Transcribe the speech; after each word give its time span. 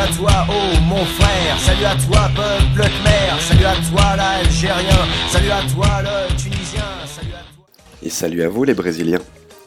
à 0.00 0.06
toi, 0.16 0.46
oh 0.48 0.80
mon 0.88 1.04
frère. 1.04 1.58
Salut 1.58 1.84
à 1.84 1.94
toi, 1.94 2.30
peuple 2.34 2.88
khmer. 2.88 3.38
Salut 3.38 3.66
à 3.66 3.74
toi, 3.90 4.16
l'Algérien. 4.16 5.06
Salut 5.28 5.50
à 5.50 5.60
toi, 5.74 6.02
le 6.02 6.36
Tunisien. 6.36 6.84
Salut 7.06 7.34
à 7.34 7.44
toi. 7.54 7.64
Et 8.02 8.08
salut 8.08 8.42
à 8.42 8.48
vous 8.48 8.64
les 8.64 8.72
Brésiliens. 8.72 9.20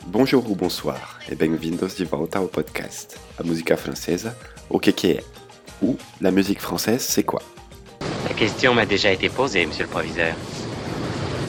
Bonjour 0.08 0.50
ou 0.50 0.56
bonsoir 0.56 1.20
e 1.30 1.36
bem-vindos 1.36 1.96
de 1.96 2.06
volta 2.06 2.40
ao 2.40 2.48
podcast 2.48 3.16
A 3.40 3.44
Música 3.44 3.78
Francesa, 3.78 4.36
o 4.70 4.80
que 4.80 4.92
que 4.92 5.08
é? 5.18 5.24
Ou 5.84 5.98
La 6.20 6.32
musique 6.32 6.62
française, 6.62 7.02
c'est 7.02 7.24
quoi? 7.24 7.42
La 8.28 8.34
question 8.34 8.74
m'a 8.74 8.88
déjà 8.88 9.12
été 9.12 9.30
posée, 9.30 9.66
monsieur 9.68 9.86
le 9.86 9.92
proviseur. 9.92 10.34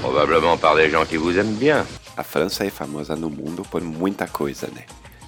Probablement 0.03 0.59
par 0.59 0.77
des 0.77 0.91
gens 0.91 1.07
qui 1.07 1.17
vous 1.17 1.39
aiment 1.39 1.57
bien. 1.59 1.87
A 2.19 2.23
França 2.23 2.67
é 2.67 2.71
famosa 2.71 3.17
no 3.17 3.31
mundo 3.31 3.63
por 3.63 3.81
muita 3.83 4.27
coisa, 4.27 4.69
né? 4.75 4.85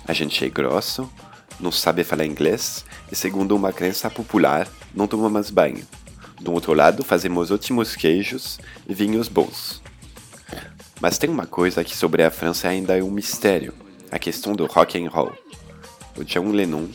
A 0.06 0.12
gente 0.12 0.44
é 0.44 0.50
grosso, 0.50 1.10
não 1.58 1.72
sabe 1.72 2.04
falar 2.04 2.26
inglês 2.26 2.84
e, 3.10 3.16
segundo 3.16 3.56
uma 3.56 3.72
crença 3.72 4.10
popular, 4.10 4.68
não 4.94 5.06
tomamos 5.06 5.50
banho. 5.50 5.86
Do 6.40 6.52
outro 6.52 6.74
lado, 6.74 7.02
fazemos 7.02 7.50
ótimos 7.50 7.96
queijos 7.96 8.58
e 8.86 8.94
vinhos 8.94 9.28
bons. 9.28 9.82
Mas 11.00 11.18
tem 11.18 11.30
uma 11.30 11.46
coisa 11.46 11.84
que 11.84 11.96
sobre 11.96 12.22
a 12.22 12.30
França 12.30 12.68
ainda 12.68 12.96
é 12.96 13.02
um 13.02 13.10
mistério: 13.10 13.74
a 14.10 14.18
questão 14.18 14.54
do 14.54 14.66
rock 14.66 15.02
and 15.02 15.08
roll. 15.10 15.32
O 16.16 16.24
John 16.24 16.50
Lennon 16.50 16.88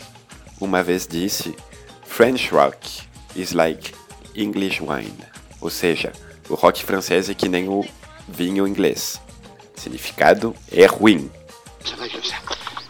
uma 0.59 0.83
vez 0.83 1.07
disse: 1.07 1.55
French 2.03 2.53
rock 2.53 3.01
is 3.35 3.51
like 3.51 3.93
English 4.35 4.81
wine, 4.81 5.17
ou 5.59 5.69
seja, 5.69 6.13
o 6.49 6.55
rock 6.55 6.83
francês 6.83 7.29
é 7.29 7.33
que 7.33 7.49
nem 7.49 7.67
o 7.67 7.85
vinho 8.27 8.67
inglês. 8.67 9.19
Significado 9.75 10.55
é 10.71 10.85
ruim. 10.85 11.31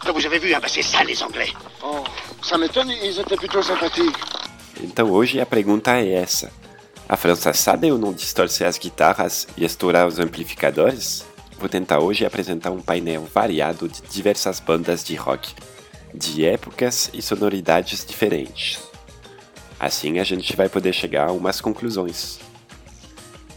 Ah, 0.04 0.12
Vous 0.12 0.26
avez 0.26 0.38
vu, 0.38 0.52
hein, 0.54 0.58
bah, 0.60 0.68
c'est 0.68 0.82
ça 0.82 1.04
les 1.04 1.22
Anglais. 1.22 1.52
Oh, 1.82 2.02
ça 2.42 2.58
m'étonne, 2.58 2.90
ils 2.90 3.18
étaient 3.18 3.36
plutôt 3.36 3.62
sympathiques. 3.62 4.16
Então 4.82 5.10
hoje 5.10 5.40
a 5.40 5.46
pergunta 5.46 5.96
é 5.98 6.12
essa: 6.14 6.50
a 7.08 7.16
França 7.16 7.52
sabe 7.52 7.90
ou 7.92 7.98
não 7.98 8.12
distorcer 8.12 8.66
as 8.66 8.78
guitarras 8.78 9.46
e 9.56 9.64
estourar 9.64 10.06
os 10.06 10.18
amplificadores? 10.18 11.24
Vou 11.58 11.68
tentar 11.68 12.00
hoje 12.00 12.26
apresentar 12.26 12.70
um 12.72 12.80
painel 12.80 13.28
variado 13.32 13.88
de 13.88 14.02
diversas 14.10 14.58
bandas 14.58 15.04
de 15.04 15.14
rock, 15.14 15.54
de 16.12 16.44
épocas 16.44 17.08
e 17.14 17.22
sonoridades 17.22 18.04
diferentes. 18.04 18.80
Assim 19.78 20.18
a 20.18 20.24
gente 20.24 20.56
vai 20.56 20.68
poder 20.68 20.92
chegar 20.92 21.28
a 21.28 21.32
umas 21.32 21.60
conclusões. 21.60 22.40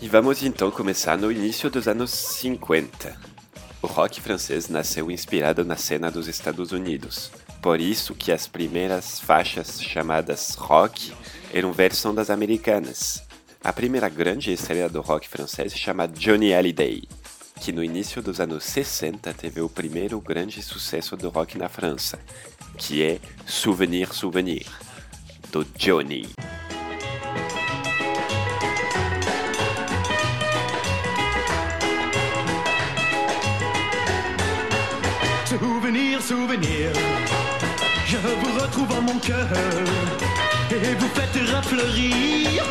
E 0.02 0.08
vamos 0.08 0.44
então 0.44 0.70
começar 0.70 1.18
no 1.18 1.32
início 1.32 1.70
dos 1.70 1.88
anos 1.88 2.12
50. 2.12 3.35
O 3.86 3.88
rock 3.88 4.20
francês 4.20 4.68
nasceu 4.68 5.12
inspirado 5.12 5.64
na 5.64 5.78
cena 5.78 6.10
dos 6.10 6.28
Estados 6.28 6.72
Unidos. 6.72 7.32
Por 7.62 7.80
isso 7.80 8.16
que 8.16 8.32
as 8.32 8.48
primeiras 8.48 9.20
faixas 9.20 9.80
chamadas 9.80 10.56
rock 10.56 11.14
eram 11.54 11.72
versão 11.72 12.14
das 12.14 12.32
americanas. 12.32 13.22
A 13.64 13.72
primeira 13.72 14.10
grande 14.10 14.52
estrela 14.52 14.90
do 14.90 15.02
rock 15.02 15.30
francês 15.30 15.72
se 15.72 15.78
chama 15.78 16.08
Johnny 16.08 16.52
Hallyday, 16.52 17.04
que 17.62 17.72
no 17.72 17.84
início 17.84 18.24
dos 18.24 18.40
anos 18.40 18.64
60 18.64 19.32
teve 19.36 19.62
o 19.62 19.70
primeiro 19.70 20.20
grande 20.20 20.64
sucesso 20.64 21.16
do 21.16 21.30
rock 21.30 21.56
na 21.56 21.70
França, 21.70 22.18
que 22.80 23.04
é 23.04 23.20
Souvenir 23.46 24.12
Souvenir, 24.12 24.66
do 25.52 25.64
Johnny. 25.78 26.28
Souvenir, 35.60 36.22
souvenir, 36.22 36.92
je 38.06 38.18
vous 38.18 38.60
retrouve 38.60 38.92
en 38.92 39.02
mon 39.02 39.18
cœur 39.20 39.48
et 40.70 40.94
vous 40.96 41.08
faites 41.16 41.56
refleurir 41.56 42.62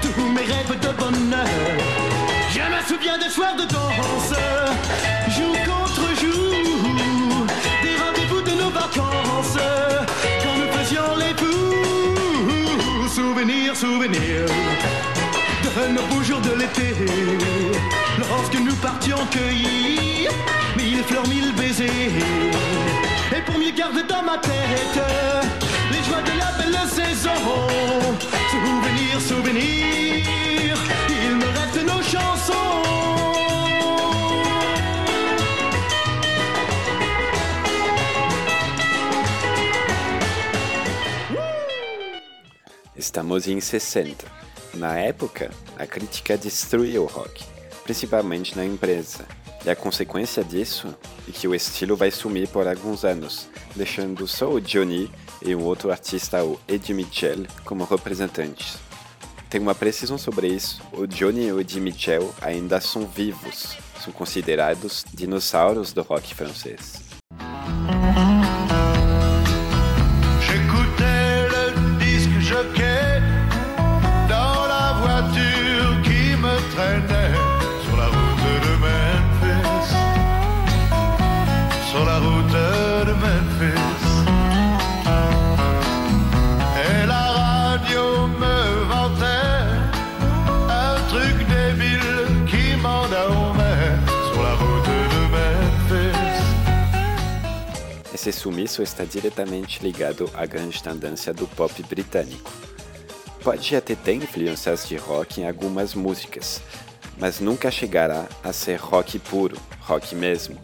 tous 0.00 0.28
mes 0.30 0.40
rêves 0.40 0.80
de 0.80 0.88
bonheur. 0.96 1.46
Je 2.48 2.60
me 2.60 2.80
souviens 2.88 3.18
des 3.18 3.28
soirs 3.28 3.54
de 3.54 3.64
danse, 3.64 4.34
jour 5.28 5.54
contre 5.66 6.08
jour, 6.22 7.46
des 7.82 7.96
rendez-vous 8.02 8.40
de 8.40 8.62
nos 8.62 8.70
vacances 8.70 9.58
quand 10.42 10.56
nous 10.56 10.72
faisions 10.78 11.16
les 11.18 11.34
fous. 11.36 13.08
Souvenir, 13.08 13.76
souvenir 13.76 14.31
nos 15.92 16.02
beaux 16.06 16.22
jours 16.22 16.40
de 16.40 16.52
l'été, 16.52 16.94
lorsque 18.18 18.58
nous 18.58 18.74
partions 18.76 19.18
cueillir 19.30 20.30
mille 20.76 21.02
fleurs, 21.04 21.26
mille 21.28 21.52
baisers. 21.54 22.10
Et 23.36 23.42
pour 23.42 23.58
mieux 23.58 23.72
garder 23.72 24.02
dans 24.08 24.22
ma 24.22 24.38
tête 24.38 25.00
les 25.90 26.02
joies 26.08 26.22
de 26.22 26.38
la 26.38 26.52
belle 26.58 26.88
saison, 26.88 27.30
souvenir, 28.50 29.20
souvenir, 29.20 30.76
il 31.08 31.36
me 31.36 31.46
reste 31.58 31.84
nos 31.84 32.02
chansons. 32.02 32.52
Estamos 42.96 43.40
60. 43.60 44.24
Na 44.74 44.98
época, 44.98 45.50
a 45.78 45.86
crítica 45.86 46.36
destruiu 46.36 47.02
o 47.02 47.06
rock, 47.06 47.44
principalmente 47.84 48.56
na 48.56 48.64
empresa. 48.64 49.26
E 49.64 49.70
a 49.70 49.76
consequência 49.76 50.42
disso 50.42 50.94
é 51.28 51.32
que 51.32 51.46
o 51.46 51.54
estilo 51.54 51.96
vai 51.96 52.10
sumir 52.10 52.48
por 52.48 52.66
alguns 52.66 53.04
anos, 53.04 53.48
deixando 53.76 54.26
só 54.26 54.50
o 54.50 54.60
Johnny 54.60 55.10
e 55.44 55.54
um 55.54 55.62
outro 55.62 55.90
artista, 55.90 56.42
o 56.42 56.58
Eddie 56.66 56.94
Mitchell, 56.94 57.46
como 57.64 57.84
representantes. 57.84 58.78
Tem 59.48 59.60
uma 59.60 59.74
precisão 59.74 60.16
sobre 60.16 60.48
isso: 60.48 60.80
o 60.92 61.06
Johnny 61.06 61.46
e 61.46 61.52
o 61.52 61.60
Eddie 61.60 61.80
Mitchell 61.80 62.34
ainda 62.40 62.80
são 62.80 63.06
vivos, 63.06 63.76
são 64.02 64.12
considerados 64.12 65.04
dinossauros 65.12 65.92
do 65.92 66.02
rock 66.02 66.34
francês. 66.34 67.02
Esse 98.22 98.30
sumiço 98.30 98.84
está 98.84 99.04
diretamente 99.04 99.82
ligado 99.82 100.30
à 100.32 100.46
grande 100.46 100.80
tendência 100.80 101.34
do 101.34 101.44
pop 101.48 101.82
britânico. 101.82 102.52
Pode 103.42 103.74
até 103.74 103.96
ter 103.96 104.14
influências 104.14 104.86
de 104.86 104.94
rock 104.94 105.40
em 105.40 105.48
algumas 105.48 105.92
músicas, 105.92 106.62
mas 107.18 107.40
nunca 107.40 107.68
chegará 107.68 108.28
a 108.44 108.52
ser 108.52 108.76
rock 108.76 109.18
puro, 109.18 109.60
rock 109.80 110.14
mesmo. 110.14 110.56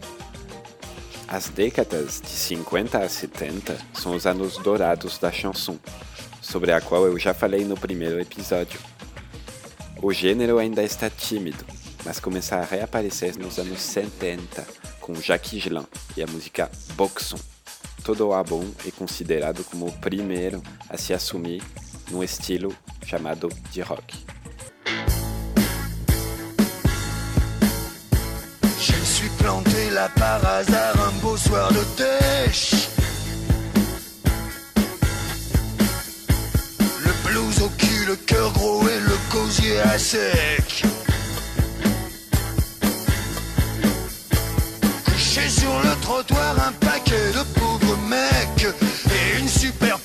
As 1.27 1.49
décadas 1.49 2.21
de 2.21 2.29
50 2.29 2.97
a 2.97 3.09
70 3.09 3.77
são 3.93 4.15
os 4.15 4.25
anos 4.25 4.57
dourados 4.59 5.17
da 5.17 5.29
chanson, 5.29 5.77
sobre 6.41 6.71
a 6.71 6.79
qual 6.79 7.05
eu 7.05 7.19
já 7.19 7.33
falei 7.33 7.65
no 7.65 7.75
primeiro 7.75 8.21
episódio. 8.21 8.79
O 10.01 10.13
gênero 10.13 10.59
ainda 10.59 10.81
está 10.81 11.09
tímido, 11.09 11.65
mas 12.05 12.21
começa 12.21 12.55
a 12.55 12.63
reaparecer 12.63 13.37
nos 13.37 13.59
anos 13.59 13.81
70 13.81 14.88
com 15.09 15.15
Jacques 15.19 15.53
Higelin 15.53 15.87
e 16.15 16.21
a 16.21 16.27
música 16.27 16.69
Boxon. 16.93 17.39
Todo 18.03 18.31
álbum 18.31 18.63
é 18.87 18.91
considerado 18.91 19.63
como 19.63 19.87
o 19.87 19.91
primeiro 19.93 20.61
a 20.87 20.97
se 20.97 21.13
assumir 21.13 21.63
num 22.11 22.23
estilo 22.23 22.75
chamado 23.05 23.49
de 23.71 23.81
rock. 23.81 24.15
Je 28.79 28.93
me 28.93 29.05
suis 29.05 29.29
planté 29.37 29.89
là 29.89 30.09
par 30.09 30.45
hasard 30.45 30.95
un 31.01 31.11
beau 31.21 31.37
soir 31.37 31.73
d'autèche. 31.73 32.87
Le 37.03 37.13
blues 37.27 37.61
au 37.63 37.69
cul, 37.69 38.05
le 38.05 38.15
cœur 38.15 38.51
gros 38.53 38.87
et 38.87 38.99
le 38.99 39.17
gosier 39.31 39.79
à 39.81 39.97
sec. 39.97 40.83
Trottoir, 46.09 46.55
un 46.67 46.71
paquet 46.71 47.31
de 47.33 47.43
pauvres 47.59 47.97
mecs 48.09 48.65
et 48.65 49.39
une 49.39 49.47
super 49.47 49.98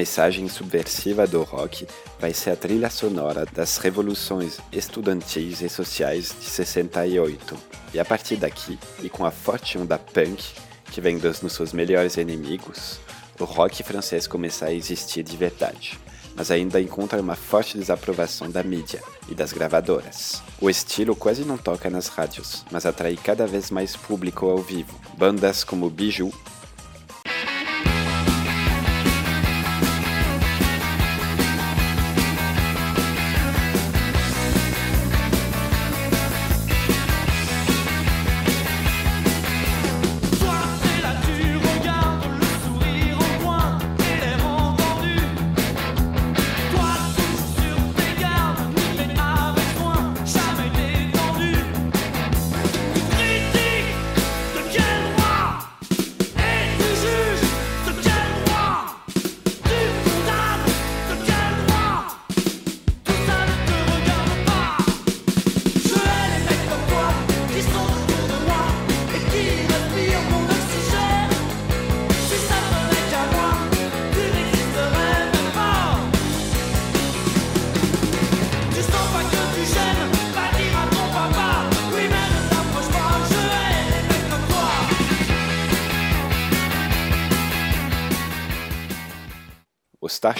mensagem 0.00 0.48
subversiva 0.48 1.26
do 1.26 1.42
rock 1.42 1.86
vai 2.18 2.32
ser 2.32 2.52
a 2.52 2.56
trilha 2.56 2.88
sonora 2.88 3.44
das 3.44 3.76
revoluções 3.76 4.58
estudantis 4.72 5.60
e 5.60 5.68
sociais 5.68 6.34
de 6.40 6.46
68. 6.46 7.54
E 7.92 8.00
a 8.00 8.04
partir 8.04 8.36
daqui, 8.36 8.78
e 9.02 9.10
com 9.10 9.26
a 9.26 9.30
forte 9.30 9.76
onda 9.76 9.98
punk, 9.98 10.42
que 10.90 11.02
vem 11.02 11.18
dos 11.18 11.36
seus 11.52 11.74
melhores 11.74 12.16
inimigos, 12.16 12.98
o 13.38 13.44
rock 13.44 13.82
francês 13.82 14.26
começa 14.26 14.64
a 14.64 14.72
existir 14.72 15.22
de 15.22 15.36
verdade, 15.36 15.98
mas 16.34 16.50
ainda 16.50 16.80
encontra 16.80 17.20
uma 17.20 17.36
forte 17.36 17.76
desaprovação 17.76 18.50
da 18.50 18.62
mídia 18.62 19.02
e 19.28 19.34
das 19.34 19.52
gravadoras. 19.52 20.42
O 20.58 20.70
estilo 20.70 21.14
quase 21.14 21.44
não 21.44 21.58
toca 21.58 21.90
nas 21.90 22.08
rádios, 22.08 22.64
mas 22.70 22.86
atrai 22.86 23.18
cada 23.22 23.46
vez 23.46 23.70
mais 23.70 23.94
público 23.94 24.48
ao 24.48 24.62
vivo. 24.62 24.98
Bandas 25.18 25.62
como 25.62 25.90
Bijou, 25.90 26.32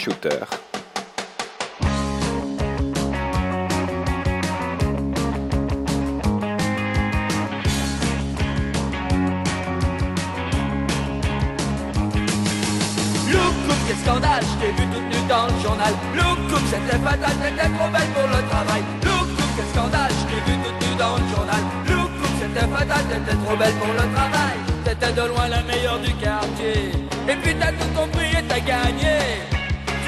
o 0.01 0.13
Star 0.13 0.13
Shooter, 0.13 0.47
Loukoum, 13.31 13.77
quel 13.87 13.97
scandale, 13.97 14.43
je 14.43 14.55
t'ai 14.61 14.73
vu 14.73 14.89
toute 14.89 15.03
nue 15.03 15.29
dans 15.29 15.47
le 15.47 15.63
journal. 15.63 15.93
Loukoum, 16.15 16.63
c'était 16.71 16.99
fatal, 16.99 17.37
t'étais 17.43 17.69
trop 17.69 17.91
belle 17.91 18.09
pour 18.15 18.29
le 18.29 18.49
travail. 18.49 18.83
Loukoum, 19.05 19.49
quel 19.57 19.67
scandale, 19.67 20.13
je 20.19 20.25
t'ai 20.27 20.41
vu 20.51 20.59
toute 20.65 20.89
nue 20.89 20.97
dans 20.97 21.17
le 21.17 21.29
journal. 21.35 21.63
Loukoum, 21.89 22.33
c'était 22.41 22.67
fatal, 22.67 23.05
t'étais 23.11 23.37
trop 23.45 23.57
belle 23.57 23.75
pour 23.75 23.93
le 23.93 24.15
travail. 24.15 24.57
T'étais 24.85 25.13
de 25.13 25.29
loin 25.29 25.49
la 25.49 25.63
meilleure 25.63 25.99
du 26.01 26.13
quartier. 26.15 26.93
Et 27.29 27.37
puis 27.37 27.55
t'as 27.55 27.73
tout 27.73 27.89
compris 27.95 28.31
et 28.33 28.43
t'as 28.49 28.61
gagné. 28.61 29.60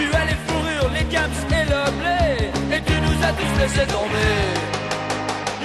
Tu 0.03 0.09
as 0.17 0.25
les 0.25 0.39
fourrures, 0.47 0.91
les 0.93 1.05
gams 1.15 1.31
et 1.59 1.65
le 1.73 1.83
blé. 2.01 2.51
Et 2.75 2.81
tu 2.89 2.95
nous 3.05 3.19
as 3.27 3.33
tous 3.39 3.53
laissé 3.61 3.87
tomber. 3.87 4.35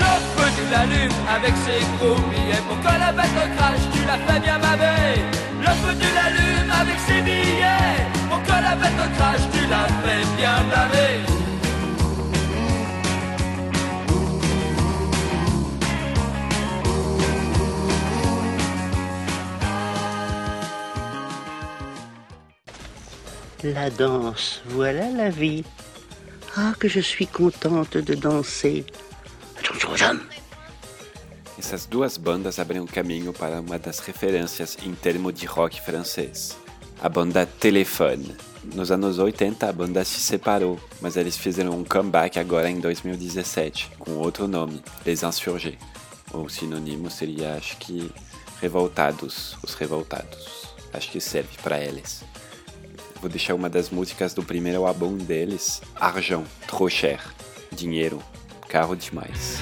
Le 0.01 0.11
feu, 0.33 0.47
tu 0.57 0.63
l'allumes 0.71 1.19
avec 1.35 1.53
ses 1.65 1.81
gros 1.97 2.21
billets. 2.29 2.63
Pour 2.67 2.79
que 2.85 2.99
la 2.99 3.11
bête 3.17 3.41
crache, 3.57 3.85
tu 3.93 4.01
l'as 4.05 4.21
fait 4.27 4.39
bien 4.39 4.59
baver 4.59 5.23
Le 5.59 5.71
feu, 5.81 5.93
tu 6.01 6.09
l'allumes 6.17 6.71
avec 6.81 6.99
ses 7.07 7.21
billets. 7.21 7.97
Pour 8.29 8.41
que 8.43 8.57
la 8.67 8.75
bête 8.75 9.03
crache, 9.17 9.45
tu 9.53 9.61
l'as 9.71 9.89
fait 10.03 10.25
bien 10.37 10.57
baver 10.71 11.46
La 23.63 23.89
danse, 23.89 24.61
voilà 24.67 25.09
la 25.09 25.29
vie. 25.31 25.63
Ah, 26.55 26.73
que 26.79 26.87
je 26.87 26.99
suis 26.99 27.25
contente 27.25 27.97
de 28.01 28.15
danser. 28.15 28.85
Essas 31.57 31.87
duas 31.87 32.17
bandas 32.17 32.59
abrem 32.59 32.79
o 32.79 32.85
caminho 32.85 33.33
para 33.33 33.59
uma 33.59 33.79
das 33.79 33.97
referências 33.99 34.77
em 34.85 34.93
termos 34.93 35.33
de 35.33 35.47
rock 35.47 35.81
francês, 35.81 36.55
a 37.01 37.09
banda 37.09 37.47
Téléphone. 37.47 38.35
Nos 38.75 38.91
anos 38.91 39.17
80 39.17 39.67
a 39.67 39.73
banda 39.73 40.05
se 40.05 40.19
separou, 40.19 40.79
mas 41.01 41.17
eles 41.17 41.35
fizeram 41.35 41.71
um 41.71 41.83
comeback 41.83 42.37
agora 42.37 42.69
em 42.69 42.79
2017, 42.79 43.89
com 43.97 44.11
outro 44.17 44.47
nome, 44.47 44.83
Les 45.03 45.23
Insurgés. 45.23 45.77
O 46.31 46.47
sinônimo 46.47 47.09
seria, 47.09 47.55
acho 47.55 47.75
que, 47.77 48.11
Revoltados, 48.61 49.57
os 49.63 49.73
Revoltados. 49.73 50.67
Acho 50.93 51.11
que 51.11 51.19
serve 51.19 51.57
para 51.63 51.79
eles. 51.79 52.23
Vou 53.21 53.29
deixar 53.29 53.55
uma 53.55 53.69
das 53.69 53.89
músicas 53.89 54.33
do 54.33 54.43
primeiro 54.43 54.85
álbum 54.85 55.17
deles, 55.17 55.81
Argent, 55.95 56.45
Trop 56.67 56.89
Cher, 56.89 57.21
Dinheiro, 57.71 58.21
Carro 58.67 58.95
Demais. 58.95 59.59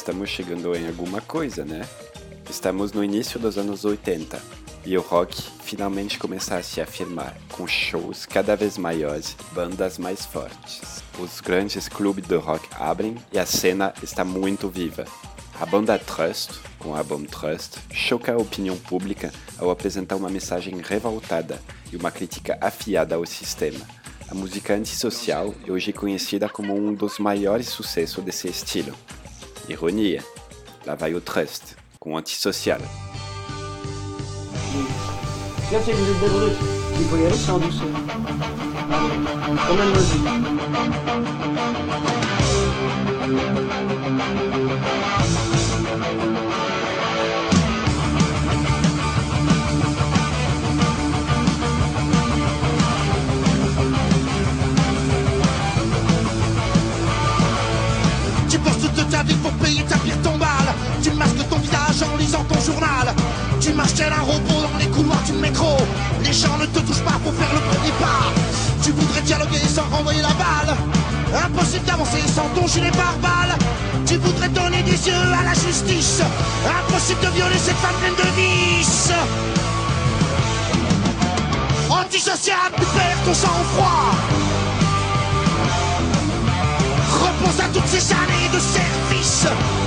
Estamos 0.00 0.30
chegando 0.30 0.74
em 0.74 0.88
alguma 0.88 1.20
coisa, 1.20 1.62
né? 1.62 1.86
Estamos 2.48 2.90
no 2.90 3.04
início 3.04 3.38
dos 3.38 3.58
anos 3.58 3.84
80 3.84 4.40
e 4.86 4.96
o 4.96 5.02
rock 5.02 5.42
finalmente 5.62 6.18
começa 6.18 6.56
a 6.56 6.62
se 6.62 6.80
afirmar, 6.80 7.36
com 7.52 7.66
shows 7.66 8.24
cada 8.24 8.56
vez 8.56 8.78
maiores 8.78 9.36
bandas 9.52 9.98
mais 9.98 10.24
fortes. 10.24 11.04
Os 11.18 11.42
grandes 11.42 11.86
clubes 11.86 12.26
de 12.26 12.34
rock 12.36 12.66
abrem 12.78 13.14
e 13.30 13.38
a 13.38 13.44
cena 13.44 13.92
está 14.02 14.24
muito 14.24 14.70
viva. 14.70 15.04
A 15.60 15.66
banda 15.66 15.98
Trust, 15.98 16.58
com 16.78 16.88
o 16.92 16.96
álbum 16.96 17.26
Trust, 17.26 17.76
choca 17.92 18.32
a 18.32 18.38
opinião 18.38 18.78
pública 18.78 19.30
ao 19.58 19.70
apresentar 19.70 20.16
uma 20.16 20.30
mensagem 20.30 20.80
revoltada 20.80 21.60
e 21.92 21.96
uma 21.96 22.10
crítica 22.10 22.56
afiada 22.58 23.16
ao 23.16 23.26
sistema. 23.26 23.86
A 24.30 24.34
música 24.34 24.72
antissocial 24.72 25.54
é 25.66 25.70
hoje 25.70 25.92
conhecida 25.92 26.48
como 26.48 26.74
um 26.74 26.94
dos 26.94 27.18
maiores 27.18 27.68
sucessos 27.68 28.24
desse 28.24 28.48
estilo. 28.48 28.96
Ironia, 29.70 30.24
lá 30.84 30.96
vai 30.96 31.14
o 31.14 31.20
Trust, 31.20 31.76
com 32.00 32.16
antissocial. 32.16 32.80
Regarde, 35.66 35.86
c'est 35.86 35.92
que 35.92 35.96
vous 35.96 36.10
êtes 36.10 36.20
des 36.20 36.28
brutes. 36.28 36.58
Il 36.98 37.06
faut 37.06 37.16
y 37.16 37.26
aller 37.26 37.36
sans 37.36 37.58
douceur. 37.58 37.86
Allez, 38.90 39.10
comme 39.68 39.80
un 39.80 39.92
en 62.02 62.16
lisant 62.16 62.44
ton 62.44 62.60
journal. 62.60 63.14
Tu 63.60 63.72
marches 63.72 63.94
tel 63.94 64.12
un 64.12 64.22
robot 64.22 64.62
dans 64.72 64.78
les 64.78 64.88
couloirs 64.88 65.22
du 65.26 65.32
métro. 65.32 65.76
Les 66.22 66.32
gens 66.32 66.56
ne 66.58 66.66
te 66.66 66.78
touchent 66.80 67.04
pas 67.04 67.18
pour 67.22 67.32
faire 67.34 67.52
le 67.52 67.60
premier 67.60 67.92
pas. 67.98 68.32
Tu 68.82 68.92
voudrais 68.92 69.22
dialoguer 69.22 69.58
sans 69.58 69.84
renvoyer 69.94 70.22
la 70.22 70.28
balle. 70.28 70.76
Impossible 71.44 71.84
d'avancer 71.84 72.20
sans 72.34 72.48
ton 72.54 72.66
gilet 72.66 72.90
pare-balles. 72.90 73.56
Tu 74.06 74.16
voudrais 74.16 74.48
donner 74.48 74.82
des 74.82 75.08
yeux 75.08 75.26
à 75.38 75.44
la 75.44 75.54
justice. 75.54 76.22
Impossible 76.88 77.20
de 77.20 77.28
violer 77.28 77.58
cette 77.58 77.76
femme 77.76 77.94
pleine 78.00 78.14
de 78.14 78.30
vices. 78.40 79.12
Antisocial, 81.90 82.70
tu 82.76 82.84
perds 82.96 83.22
ton 83.24 83.34
sang-froid. 83.34 84.14
Repose 87.22 87.60
à 87.60 87.68
toutes 87.72 87.88
ces 87.88 88.12
années 88.12 88.48
de 88.52 88.58
service. 88.58 89.79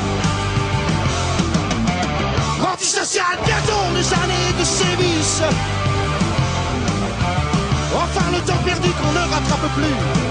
Enfin 7.95 8.31
le 8.31 8.39
temps 8.45 8.63
perdu 8.63 8.89
qu'on 8.89 9.11
ne 9.11 9.19
rattrape 9.31 9.69
plus. 9.75 10.23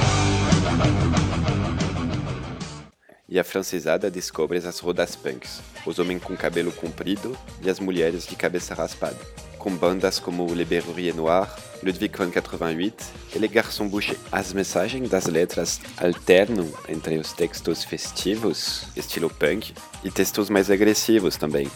E 3.33 3.39
a 3.39 3.45
francesada 3.45 4.11
descobre 4.11 4.59
as 4.59 4.79
rodas 4.79 5.17
punks, 5.17 5.63
os 5.87 5.99
homens 5.99 6.23
com 6.23 6.37
cabelo 6.37 6.71
comprido 6.71 7.35
e 7.63 7.71
as 7.71 7.81
mulheres 7.81 8.27
de 8.27 8.37
cabeça 8.37 8.75
raspada, 8.75 9.17
com 9.59 9.75
bandas 9.75 10.19
como 10.19 10.53
Le 10.53 10.67
Berrurier 10.67 11.15
Noir, 11.15 11.49
Ludwig 11.83 12.15
van 12.15 12.27
88 12.27 13.07
e 13.35 13.39
Les 13.39 13.51
Garçons 13.51 13.89
Bouchés. 13.89 14.19
As 14.31 14.53
mensagens 14.53 15.09
das 15.09 15.25
letras 15.25 15.81
alternam 15.97 16.69
entre 16.87 17.17
os 17.17 17.33
textos 17.33 17.83
festivos, 17.83 18.85
estilo 18.95 19.31
punk, 19.31 19.73
e 20.05 20.11
textos 20.11 20.51
mais 20.51 20.71
agressivos 20.71 21.39
também, 21.39 21.71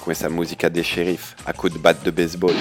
com 0.00 0.10
essa 0.10 0.28
música 0.28 0.68
de 0.68 0.82
xerife, 0.82 1.34
a 1.44 1.52
coup 1.52 1.70
de 1.70 1.78
batte 1.78 2.02
de 2.02 2.10
beisebol. 2.10 2.54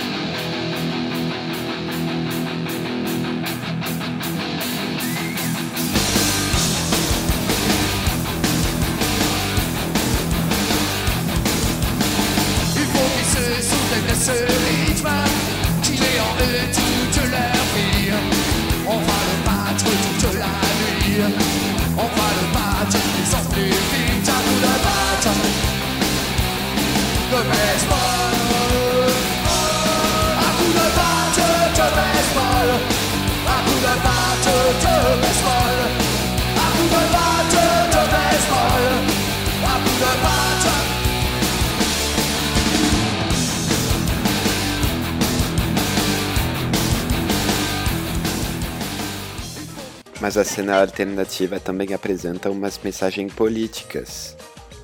Mas 50.22 50.36
a 50.36 50.44
cena 50.44 50.82
alternativa 50.82 51.60
também 51.60 51.94
apresenta 51.94 52.52
umas 52.52 52.80
mensagens 52.84 53.34
políticas. 53.34 54.36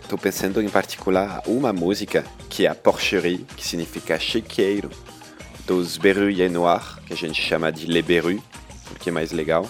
Estou 0.06 0.20
pensando 0.20 0.62
em 0.62 0.70
particular 0.70 1.42
uma 1.48 1.74
música 1.74 2.24
que 2.48 2.68
é 2.68 2.70
a 2.70 2.76
Porcherie, 2.76 3.44
que 3.58 3.68
significa 3.68 4.20
chiqueiro, 4.20 4.92
dos 5.66 5.98
Berruyer 5.98 6.50
Noir, 6.50 7.00
que 7.08 7.14
a 7.14 7.18
gente 7.18 7.42
chama 7.42 7.72
de 7.72 7.88
Le 7.88 8.04
Berru, 8.04 8.40
porque 8.88 9.10
é 9.10 9.12
mais 9.12 9.32
legal. 9.32 9.68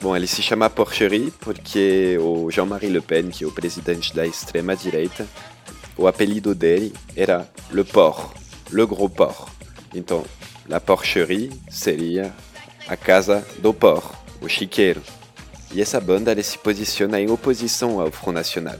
Bom, 0.00 0.16
ele 0.16 0.26
se 0.26 0.42
chama 0.42 0.68
Porcherie 0.68 1.32
porque 1.38 2.18
o 2.20 2.50
Jean-Marie 2.50 2.90
Le 2.90 3.00
Pen, 3.00 3.28
que 3.28 3.44
é 3.44 3.46
o 3.46 3.52
presidente 3.52 4.12
da 4.12 4.26
extrema-direita, 4.26 5.28
o 5.96 6.08
apelido 6.08 6.56
dele 6.56 6.92
era 7.14 7.48
Le 7.70 7.84
Porc, 7.84 8.34
Le 8.72 8.84
Gros 8.84 9.12
Porc. 9.12 9.48
Então, 9.94 10.24
la 10.68 10.80
Porcherie 10.80 11.52
seria 11.70 12.34
a 12.88 12.96
casa 12.96 13.46
do 13.60 13.72
porc, 13.72 14.12
o 14.40 14.48
chiqueiro. 14.48 15.00
E 15.70 15.80
essa 15.80 16.00
banda 16.00 16.42
se 16.42 16.58
posiciona 16.58 17.20
em 17.20 17.30
oposição 17.30 18.00
ao 18.00 18.10
Front 18.10 18.34
National, 18.34 18.76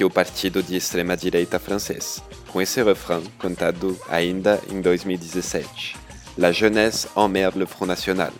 que 0.00 0.04
o 0.04 0.08
partido 0.08 0.62
de 0.62 0.76
extrema-direita 0.76 1.58
francês, 1.58 2.22
com 2.48 2.58
esse 2.58 2.82
refrão 2.82 3.22
cantado 3.38 4.00
ainda 4.08 4.58
em 4.72 4.80
2017. 4.80 5.94
La 6.38 6.50
jeunesse 6.52 7.06
emmerde 7.14 7.58
le 7.58 7.66
Front 7.66 7.88
National, 7.88 8.32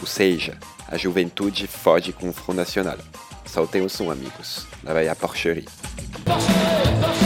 ou 0.00 0.04
seja, 0.04 0.58
a 0.88 0.96
juventude 0.96 1.68
foge 1.68 2.12
com 2.12 2.30
o 2.30 2.32
Front 2.32 2.56
National. 2.56 2.98
Soltem 3.44 3.82
o 3.82 3.88
som, 3.88 4.10
amigos. 4.10 4.66
Lá 4.82 4.94
vai 4.94 5.06
a 5.06 5.14
porcherie. 5.14 5.66
L'enculé 6.26 7.25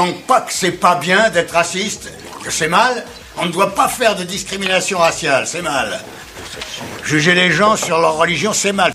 donc 0.00 0.22
pas 0.22 0.40
que 0.40 0.52
c'est 0.52 0.78
pas 0.86 0.94
bien 0.94 1.28
d'être 1.28 1.52
raciste, 1.52 2.10
que 2.42 2.50
c'est 2.50 2.68
mal. 2.68 3.04
On 3.36 3.44
ne 3.46 3.52
doit 3.52 3.74
pas 3.74 3.88
faire 3.88 4.16
de 4.16 4.24
discrimination 4.24 4.98
raciale, 4.98 5.46
c'est 5.46 5.60
mal. 5.60 6.00
Juger 7.04 7.34
les 7.34 7.50
gens 7.50 7.76
sur 7.76 7.98
leur 7.98 8.16
religion, 8.16 8.52
c'est 8.54 8.72
mal. 8.72 8.92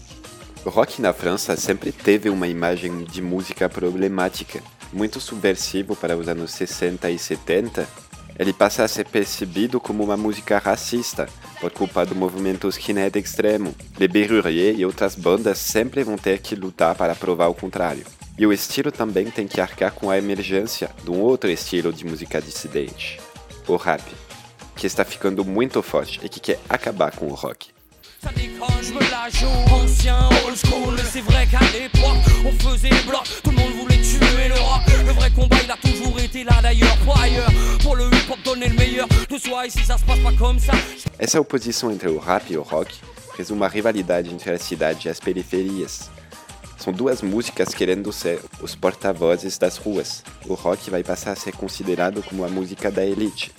Rock 0.65 0.97
na 0.97 1.13
França 1.13 1.55
sempre 1.55 1.91
teve 1.91 2.27
uma 2.29 2.47
imagem 2.47 3.03
de 3.03 3.21
música 3.21 3.69
problemática, 3.69 4.59
muito 4.91 5.19
subversivo 5.19 5.95
para 5.95 6.17
os 6.17 6.27
anos 6.27 6.51
60 6.51 7.11
e 7.11 7.19
70. 7.19 7.87
Ele 8.39 8.51
passa 8.51 8.83
a 8.83 8.87
ser 8.87 9.05
percebido 9.05 9.79
como 9.79 10.03
uma 10.03 10.17
música 10.17 10.57
racista, 10.57 11.29
por 11.61 11.71
culpa 11.71 12.03
do 12.03 12.15
movimento 12.15 12.67
skinhead 12.71 13.17
extremo. 13.19 13.75
Le 13.99 14.07
Berrurier 14.07 14.75
e 14.75 14.85
outras 14.85 15.15
bandas 15.15 15.59
sempre 15.59 16.03
vão 16.03 16.17
ter 16.17 16.39
que 16.39 16.55
lutar 16.55 16.95
para 16.95 17.13
provar 17.13 17.47
o 17.47 17.53
contrário. 17.53 18.03
E 18.37 18.45
o 18.45 18.51
estilo 18.51 18.91
também 18.91 19.31
tem 19.31 19.47
que 19.47 19.61
arcar 19.61 19.93
com 19.93 20.09
a 20.09 20.17
emergência 20.17 20.89
de 21.03 21.09
um 21.09 21.21
outro 21.21 21.49
estilo 21.49 21.93
de 21.93 22.05
música 22.05 22.41
dissidente, 22.41 23.17
o 23.65 23.77
rap, 23.77 24.03
que 24.75 24.85
está 24.85 25.05
ficando 25.05 25.45
muito 25.45 25.81
forte 25.81 26.19
e 26.21 26.27
que 26.27 26.41
quer 26.41 26.59
acabar 26.67 27.15
com 27.15 27.27
o 27.27 27.33
rock. 27.33 27.69
Essa 41.17 41.39
oposição 41.39 41.89
entre 41.89 42.09
o 42.09 42.19
rap 42.19 42.51
e 42.51 42.57
o 42.57 42.61
rock 42.61 42.99
resume 43.37 43.61
uma 43.61 43.69
rivalidade 43.69 44.29
entre 44.29 44.51
a 44.51 44.59
cidade 44.59 45.07
e 45.07 45.11
as 45.11 45.21
periferias. 45.21 46.09
São 46.77 46.91
duas 46.93 47.21
músicas 47.21 47.73
querendo 47.73 48.11
ser 48.11 48.41
os 48.61 48.75
porta-vozes 48.75 49.57
das 49.57 49.77
ruas. 49.77 50.23
O 50.45 50.53
rock 50.53 50.89
vai 50.89 51.03
passar 51.03 51.31
a 51.31 51.35
ser 51.35 51.53
considerado 51.53 52.21
como 52.23 52.43
a 52.43 52.49
música 52.49 52.91
da 52.91 53.05
elite. 53.05 53.51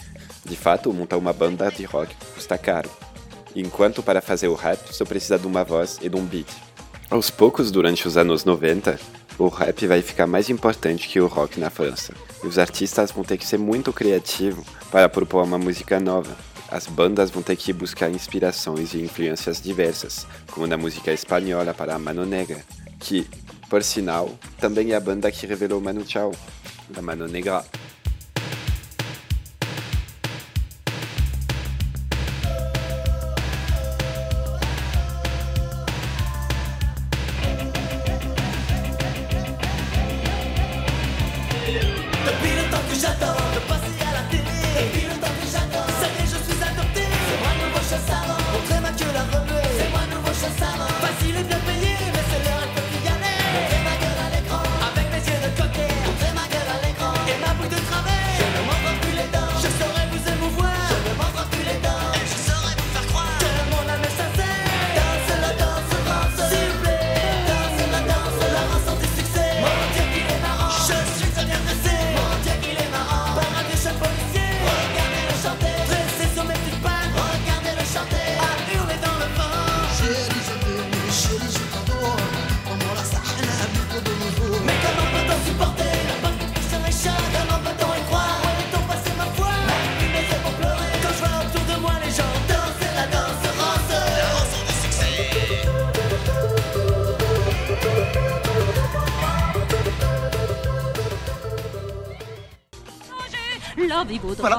De 0.45 0.57
fato, 0.57 0.93
montar 0.93 1.17
uma 1.17 1.33
banda 1.33 1.71
de 1.71 1.85
rock 1.85 2.15
custa 2.35 2.57
caro. 2.57 2.91
Enquanto 3.55 4.03
para 4.03 4.21
fazer 4.21 4.49
o 4.49 4.55
rap 4.55 4.95
só 4.95 5.05
precisa 5.05 5.39
de 5.39 5.47
uma 5.47 5.65
voz 5.65 5.99
e 6.03 6.09
de 6.09 6.17
um 6.17 6.25
beat. 6.25 6.47
Aos 7.11 7.31
poucos, 7.31 7.71
durante 7.71 8.07
os 8.07 8.17
anos 8.17 8.45
90, 8.45 8.99
o 9.39 9.49
rap 9.49 9.87
vai 9.87 10.03
ficar 10.03 10.27
mais 10.27 10.51
importante 10.51 11.09
que 11.09 11.21
o 11.21 11.27
rock 11.27 11.59
na 11.59 11.71
França. 11.71 12.13
E 12.43 12.47
os 12.47 12.59
artistas 12.59 13.11
vão 13.11 13.25
ter 13.25 13.39
que 13.39 13.47
ser 13.47 13.59
muito 13.59 13.93
criativos 13.93 14.65
para 14.91 15.09
propor 15.09 15.45
uma 15.45 15.59
música 15.59 15.99
nova. 15.99 16.37
As 16.69 16.87
bandas 16.87 17.31
vão 17.31 17.43
ter 17.43 17.57
que 17.57 17.73
buscar 17.73 18.11
inspirações 18.11 18.93
e 18.93 19.03
influências 19.03 19.61
diversas, 19.61 20.27
como 20.51 20.67
na 20.67 20.77
música 20.77 21.13
espanhola 21.13 21.73
para 21.73 21.95
a 21.95 21.99
Mano 21.99 22.27
Negra, 22.27 22.65
que, 22.99 23.27
por 23.69 23.83
sinal, 23.83 24.31
também 24.59 24.93
é 24.93 24.97
a 24.97 25.01
banda 25.01 25.31
que 25.31 25.47
revelou 25.47 25.81
Manu 25.81 26.05
Chao, 26.07 26.33
da 26.89 27.03
Mano 27.03 27.27
Negra. 27.27 27.65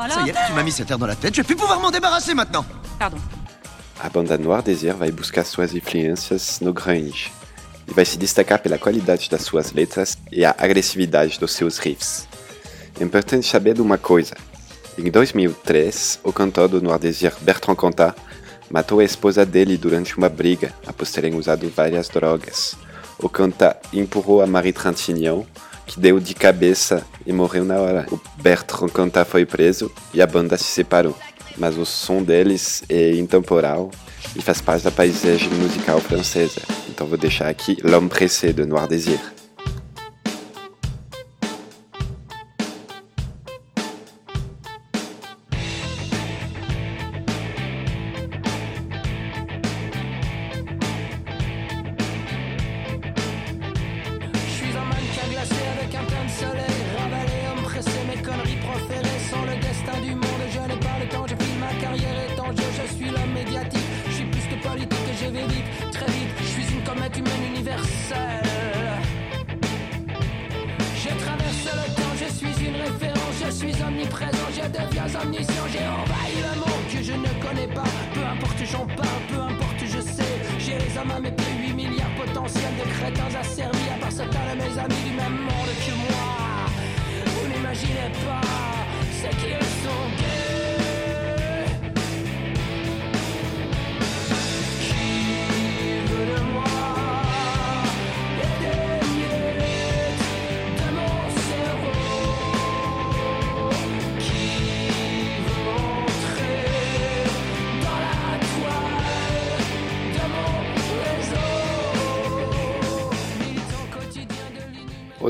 Voilà, 0.08 0.22
ça 0.22 0.28
y 0.28 0.30
est, 0.30 0.48
tu 0.48 0.54
m'as 0.54 0.64
mis 0.64 0.72
cette 0.72 0.90
air 0.90 0.98
dans 0.98 1.08
la 1.08 1.16
tête, 1.16 1.36
je 1.36 1.42
vais 1.42 1.46
plus 1.46 1.56
pouvoir 1.56 1.80
m'en 1.80 1.92
débarrasser 1.92 2.34
maintenant 2.34 2.66
Pardon. 2.98 3.18
A 4.02 4.10
banda 4.10 4.38
Noir 4.38 4.64
Desir 4.64 4.96
vai 4.96 5.12
buscar 5.12 5.46
suas 5.46 5.74
influências 5.74 6.60
no 6.62 6.72
grunge 6.72 7.32
e 7.88 7.94
vai 7.94 8.06
se 8.06 8.18
destacar 8.18 8.60
pela 8.60 8.78
qualidade 8.78 9.30
das 9.30 9.42
suas 9.42 9.74
letras 9.74 10.18
e 10.32 10.46
a 10.46 10.56
agressividade 10.58 11.40
dos 11.40 11.52
seus 11.54 11.78
riffs. 11.78 12.28
É 13.00 13.04
importante 13.04 13.48
saber 13.48 13.74
de 13.74 13.82
uma 13.82 13.98
coisa. 13.98 14.36
Em 14.98 15.10
2003, 15.12 16.20
o 16.24 16.32
cantor 16.32 16.68
do 16.70 16.82
Noir 16.82 17.00
Desir, 17.00 17.34
Bertrand 17.42 17.76
Cantat, 17.76 18.16
matou 18.70 19.00
a 19.00 19.04
esposa 19.04 19.46
dele 19.46 19.78
durante 19.78 20.18
uma 20.18 20.30
briga 20.30 20.74
após 20.86 21.12
terem 21.12 21.36
usado 21.36 21.72
várias 21.76 22.08
drogas. 22.08 22.76
O 23.20 23.30
Cantat 23.30 23.80
empurrou 23.92 24.42
a 24.42 24.48
Marie 24.48 24.74
Trintignant, 24.74 25.46
que 25.88 26.00
deu 26.00 26.20
de 26.20 26.36
cabeça 26.36 27.06
e 27.26 27.32
morreu 27.32 27.64
na 27.64 27.78
hora. 27.78 28.06
O 28.12 28.20
Bertrand 28.42 28.90
Cantat 28.90 29.28
foi 29.28 29.46
preso 29.46 29.92
e 30.14 30.22
a 30.22 30.28
banda 30.28 30.58
se 30.58 30.66
separou. 30.66 31.18
Mas 31.58 31.78
o 31.78 31.86
som 31.86 32.22
deles 32.22 32.84
é 32.88 33.14
intemporal 33.16 33.90
e 34.36 34.42
faz 34.42 34.62
parte 34.62 34.84
da 34.84 34.92
paisagem 34.92 35.50
musical 35.50 36.00
francesa. 36.00 36.62
Então 36.90 37.08
vou 37.08 37.18
deixar 37.18 37.48
aqui 37.48 37.78
L'Homme 37.82 38.10
Pressé 38.10 38.52
de 38.52 38.66
Noir 38.66 38.88
Désir. 38.88 39.37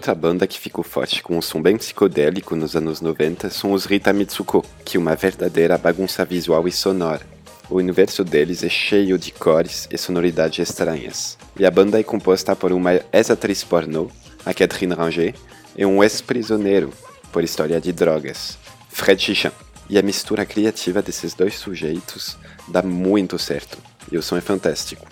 outra 0.07 0.15
banda 0.15 0.47
que 0.47 0.57
ficou 0.57 0.85
forte 0.85 1.21
com 1.21 1.37
um 1.37 1.41
som 1.41 1.61
bem 1.61 1.75
psicodélico 1.75 2.55
nos 2.55 2.77
anos 2.77 3.01
90 3.01 3.49
são 3.49 3.73
os 3.73 3.83
Rita 3.83 4.13
Mitsuko, 4.13 4.63
que 4.85 4.95
é 4.95 4.99
uma 4.99 5.17
verdadeira 5.17 5.77
bagunça 5.77 6.23
visual 6.23 6.65
e 6.65 6.71
sonora. 6.71 7.19
O 7.69 7.75
universo 7.75 8.23
deles 8.23 8.63
é 8.63 8.69
cheio 8.69 9.17
de 9.17 9.33
cores 9.33 9.85
e 9.91 9.97
sonoridades 9.97 10.69
estranhas. 10.69 11.37
E 11.59 11.65
a 11.65 11.71
banda 11.71 11.99
é 11.99 12.03
composta 12.03 12.55
por 12.55 12.71
uma 12.71 12.93
ex-atriz 13.11 13.65
pornô, 13.65 14.09
a 14.45 14.53
Catherine 14.53 14.93
Ranger, 14.93 15.35
e 15.77 15.85
um 15.85 16.01
ex-prisioneiro, 16.01 16.93
por 17.29 17.43
história 17.43 17.81
de 17.81 17.91
drogas, 17.91 18.57
Fred 18.87 19.21
Chichan. 19.21 19.51
E 19.89 19.99
a 19.99 20.01
mistura 20.01 20.45
criativa 20.45 21.01
desses 21.01 21.33
dois 21.33 21.55
sujeitos 21.55 22.37
dá 22.69 22.81
muito 22.81 23.37
certo, 23.37 23.77
e 24.09 24.17
o 24.17 24.23
som 24.23 24.37
é 24.37 24.41
fantástico. 24.41 25.05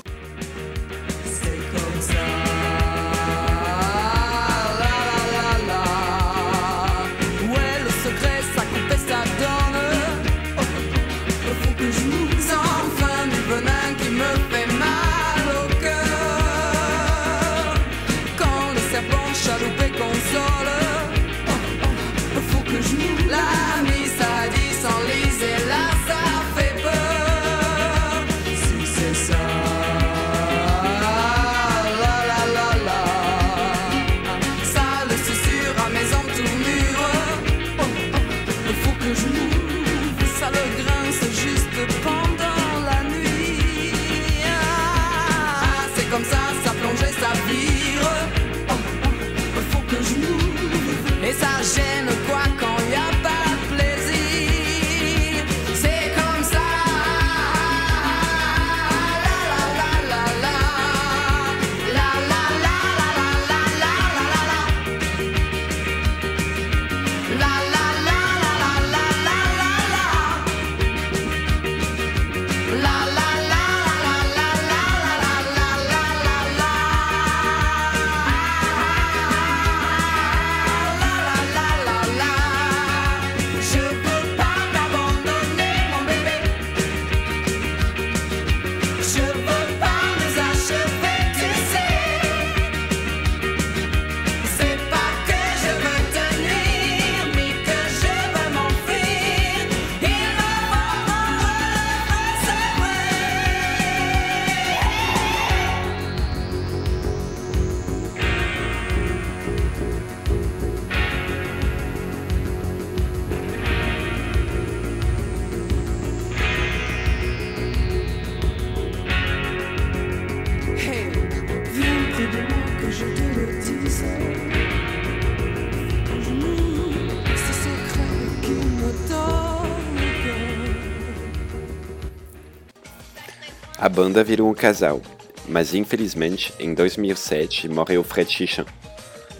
banda 133.95 134.25
virou 134.25 134.49
um 134.49 134.53
casal, 134.53 135.01
mas 135.47 135.73
infelizmente 135.73 136.53
em 136.59 136.73
2007 136.73 137.69
morreu 137.69 138.03
Fred 138.03 138.29
Chichan. 138.29 138.65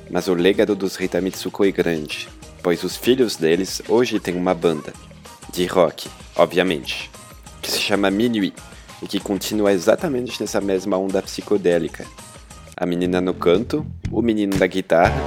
Mas 0.09 0.29
o 0.29 0.33
legado 0.33 0.73
dos 0.73 0.95
Rita 0.95 1.19
Mitsuko 1.19 1.65
é 1.65 1.71
grande, 1.71 2.29
pois 2.63 2.81
os 2.85 2.95
filhos 2.95 3.35
deles 3.35 3.81
hoje 3.89 4.17
têm 4.17 4.33
uma 4.33 4.53
banda, 4.53 4.93
de 5.51 5.65
rock, 5.65 6.07
obviamente, 6.37 7.11
que 7.61 7.69
se 7.69 7.79
chama 7.79 8.09
Minuit 8.09 8.55
e 9.03 9.07
que 9.07 9.19
continua 9.19 9.73
exatamente 9.73 10.39
nessa 10.39 10.61
mesma 10.61 10.97
onda 10.97 11.21
psicodélica. 11.21 12.05
A 12.77 12.85
menina 12.85 13.19
no 13.19 13.33
canto, 13.33 13.85
o 14.09 14.21
menino 14.21 14.55
da 14.55 14.67
guitarra, 14.67 15.21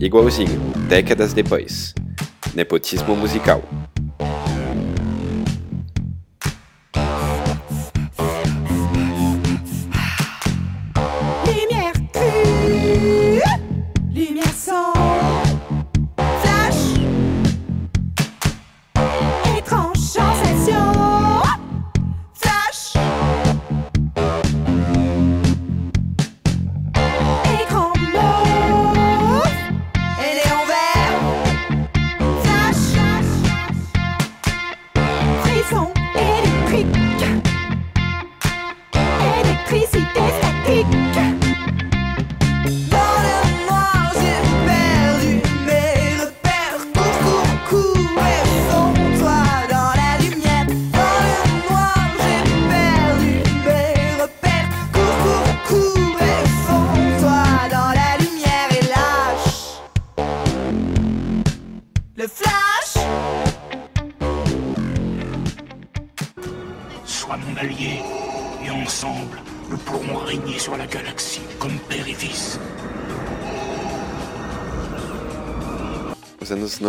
igualzinho, 0.00 0.60
décadas 0.88 1.32
depois. 1.32 1.92
Nepotismo 2.54 3.16
musical. 3.16 3.60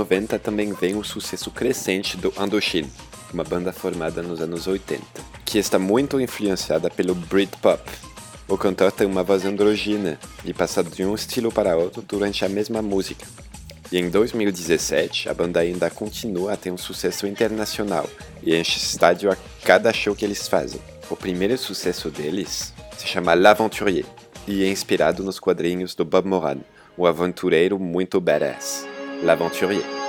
90 0.10 0.40
também 0.40 0.72
vem 0.72 0.96
o 0.96 1.04
sucesso 1.04 1.52
crescente 1.52 2.16
do 2.16 2.34
Indochine, 2.40 2.90
uma 3.34 3.44
banda 3.44 3.74
formada 3.74 4.24
nos 4.24 4.40
anos 4.40 4.66
80, 4.66 5.04
que 5.44 5.58
está 5.58 5.78
muito 5.78 6.22
influenciada 6.22 6.90
pelo 6.90 7.14
Britpop. 7.14 7.84
O 8.48 8.58
cantor 8.58 8.90
tem 8.94 9.06
uma 9.06 9.22
voz 9.22 9.44
androgina 9.44 10.18
e 10.46 10.54
passa 10.54 10.82
de 10.82 11.04
um 11.04 11.14
estilo 11.14 11.52
para 11.52 11.76
outro 11.76 12.02
durante 12.02 12.46
a 12.46 12.50
mesma 12.50 12.82
música. 12.82 13.28
E 13.92 14.00
em 14.00 14.10
2017, 14.10 15.28
a 15.28 15.34
banda 15.34 15.60
ainda 15.60 15.90
continua 15.90 16.54
a 16.54 16.58
ter 16.58 16.72
um 16.72 16.78
sucesso 16.78 17.28
internacional 17.28 18.10
e 18.42 18.56
enche 18.56 18.78
estádio 18.78 19.30
a 19.30 19.36
cada 19.66 19.92
show 19.92 20.16
que 20.16 20.24
eles 20.24 20.48
fazem. 20.48 20.80
O 21.10 21.18
primeiro 21.18 21.58
sucesso 21.58 22.10
deles 22.10 22.74
se 22.98 23.06
chama 23.06 23.34
L'Aventurier 23.34 24.06
e 24.48 24.64
é 24.64 24.70
inspirado 24.70 25.22
nos 25.22 25.38
quadrinhos 25.38 25.94
do 25.94 26.06
Bob 26.06 26.30
Moran, 26.30 26.60
o 26.96 27.04
um 27.04 27.06
aventureiro 27.06 27.78
muito 27.78 28.22
badass. 28.22 28.97
l'aventurier. 29.24 30.07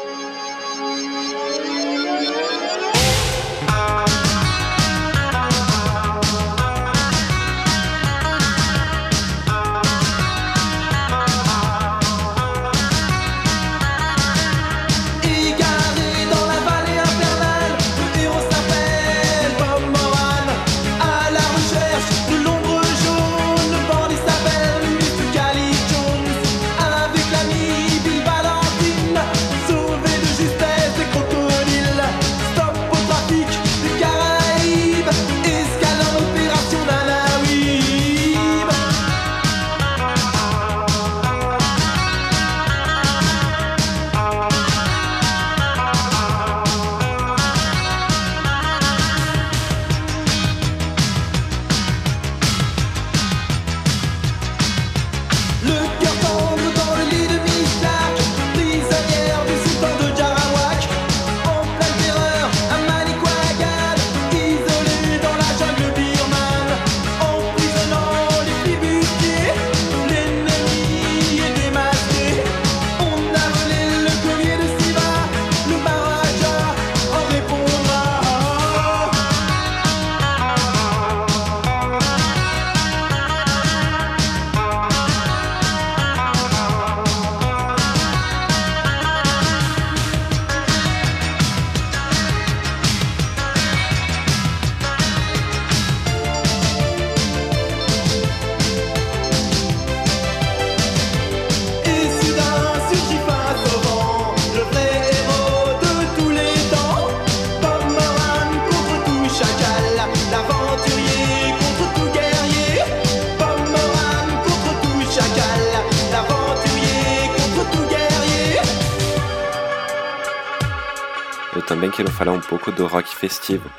Eu 121.54 121.62
também 121.62 121.90
quero 121.90 122.10
falar 122.10 122.32
um 122.32 122.40
pouco 122.40 122.70
do 122.70 122.86
rock 122.86 123.14
festivo, 123.14 123.70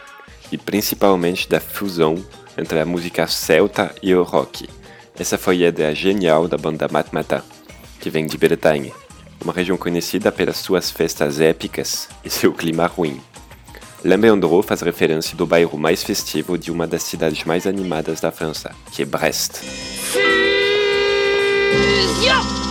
e 0.52 0.58
principalmente 0.58 1.48
da 1.48 1.60
fusão 1.60 2.16
entre 2.58 2.80
a 2.80 2.86
música 2.86 3.28
celta 3.28 3.94
e 4.02 4.14
o 4.14 4.24
rock. 4.24 4.70
Essa 5.18 5.38
foi 5.38 5.64
a 5.64 5.68
ideia 5.68 5.94
genial 5.94 6.48
da 6.48 6.58
banda 6.58 6.88
Matmatá, 6.90 7.44
que 8.00 8.10
vem 8.10 8.26
de 8.26 8.38
Bretanha, 8.38 8.92
uma 9.42 9.54
região 9.54 9.78
conhecida 9.78 10.32
pelas 10.32 10.58
suas 10.58 10.90
festas 10.92 11.40
épicas 11.40 12.10
e 12.24 12.30
seu 12.30 12.54
clima 12.54 12.88
ruim. 12.88 13.22
Lembendro 14.04 14.62
faz 14.62 14.82
referência 14.82 15.36
do 15.36 15.46
bairro 15.46 15.78
mais 15.78 16.04
festivo 16.04 16.58
de 16.58 16.72
uma 16.72 16.88
das 16.88 17.04
cidades 17.04 17.44
mais 17.44 17.68
animadas 17.68 18.22
da 18.22 18.32
França, 18.32 18.72
que 18.92 19.04
é 19.04 19.06
Brest. 19.06 19.58
Si 22.22 22.69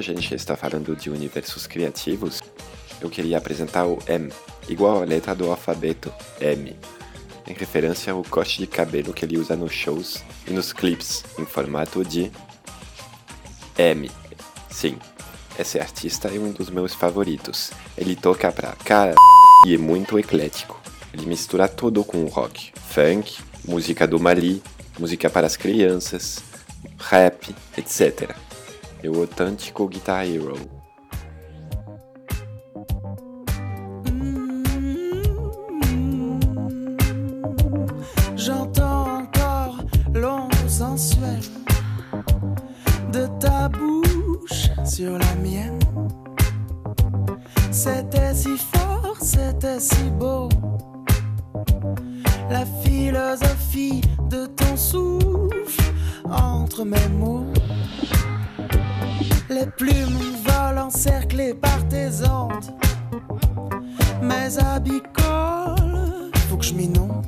a 0.00 0.14
gente 0.14 0.34
está 0.34 0.56
falando 0.56 0.94
de 0.96 1.10
universos 1.10 1.66
criativos, 1.66 2.40
eu 3.00 3.10
queria 3.10 3.38
apresentar 3.38 3.86
o 3.86 3.98
M, 4.06 4.30
igual 4.68 5.02
a 5.02 5.04
letra 5.04 5.34
do 5.34 5.50
alfabeto 5.50 6.12
M, 6.40 6.76
em 7.46 7.52
referência 7.52 8.12
ao 8.12 8.22
corte 8.22 8.58
de 8.58 8.66
cabelo 8.66 9.12
que 9.12 9.24
ele 9.24 9.38
usa 9.38 9.56
nos 9.56 9.72
shows 9.72 10.22
e 10.46 10.52
nos 10.52 10.72
clips 10.72 11.24
em 11.38 11.44
formato 11.44 12.04
de 12.04 12.30
M. 13.76 14.10
Sim, 14.70 14.96
esse 15.58 15.78
artista 15.78 16.28
é 16.28 16.38
um 16.38 16.52
dos 16.52 16.70
meus 16.70 16.94
favoritos. 16.94 17.70
Ele 17.96 18.14
toca 18.16 18.50
pra 18.52 18.72
cara 18.84 19.14
e 19.66 19.74
é 19.74 19.78
muito 19.78 20.18
eclético. 20.18 20.80
Ele 21.12 21.26
mistura 21.26 21.66
tudo 21.66 22.04
com 22.04 22.24
rock, 22.26 22.72
funk, 22.88 23.38
música 23.64 24.06
do 24.06 24.20
Mali, 24.20 24.62
música 24.98 25.28
para 25.28 25.46
as 25.46 25.56
crianças, 25.56 26.42
rap, 26.98 27.54
etc. 27.76 28.34
É 29.02 29.08
o 29.08 29.20
autêntico 29.20 29.88
Guitar 29.88 30.26
Hero. 30.26 30.56
J'entends 38.36 39.20
encore 39.20 39.78
l'ombre 40.12 40.68
sensuelle 40.68 41.40
de 43.10 43.26
ta 43.38 43.70
bouche 43.70 44.68
sur 44.84 45.12
la 45.12 45.34
mienne. 45.36 45.78
C'était 47.70 48.34
si 48.34 48.58
fort, 48.58 49.16
c'était 49.22 49.80
si 49.80 50.10
beau. 50.18 50.50
La 52.50 52.66
philosophie 52.82 54.02
de 54.28 54.44
ton 54.44 54.76
souffle 54.76 55.94
entre 56.26 56.84
mes 56.84 57.08
mots. 57.08 57.46
Les 59.50 59.66
plumes 59.66 60.20
volent 60.46 60.86
encerclées 60.86 61.54
par 61.54 61.88
tes 61.88 62.08
ondes. 62.24 62.70
Mes 64.22 64.56
habits 64.58 65.02
collent, 65.12 66.30
faut 66.48 66.56
que 66.56 66.64
je 66.64 66.72
m'inonde. 66.74 67.26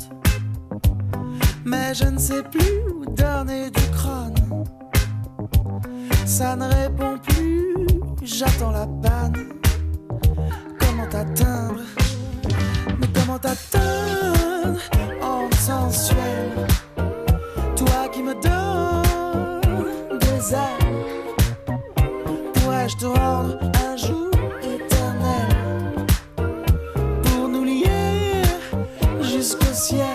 Mais 1.65 1.93
je 1.95 2.05
ne 2.05 2.19
sais 2.19 2.45
plus 2.45 2.79
où 2.95 3.05
donner 3.07 3.71
du 3.71 3.83
crâne. 3.91 4.37
Ça 6.25 6.55
ne 6.55 6.67
répond 6.67 7.19
plus, 7.19 7.89
j'attends 8.23 8.71
la 8.71 8.87
panne. 8.87 9.49
Comment 10.79 11.09
t'atteindre? 11.09 11.81
Mais 13.01 13.09
comment 13.13 13.39
t'atteindre? 13.41 14.79
En 15.21 15.51
sensuel 15.57 16.69
Toi 17.75 18.09
qui 18.13 18.23
me 18.23 18.35
donnes 18.35 20.19
des 20.21 20.55
ailes, 20.55 20.82
pourrais-je 22.83 22.97
te 22.97 23.07
rendre 23.07 23.59
un 23.87 23.97
jour 23.97 24.31
éternel. 24.63 26.07
Pour 27.25 27.49
nous 27.49 27.65
lier 27.65 28.43
jusqu'au 29.21 29.73
ciel. 29.73 30.09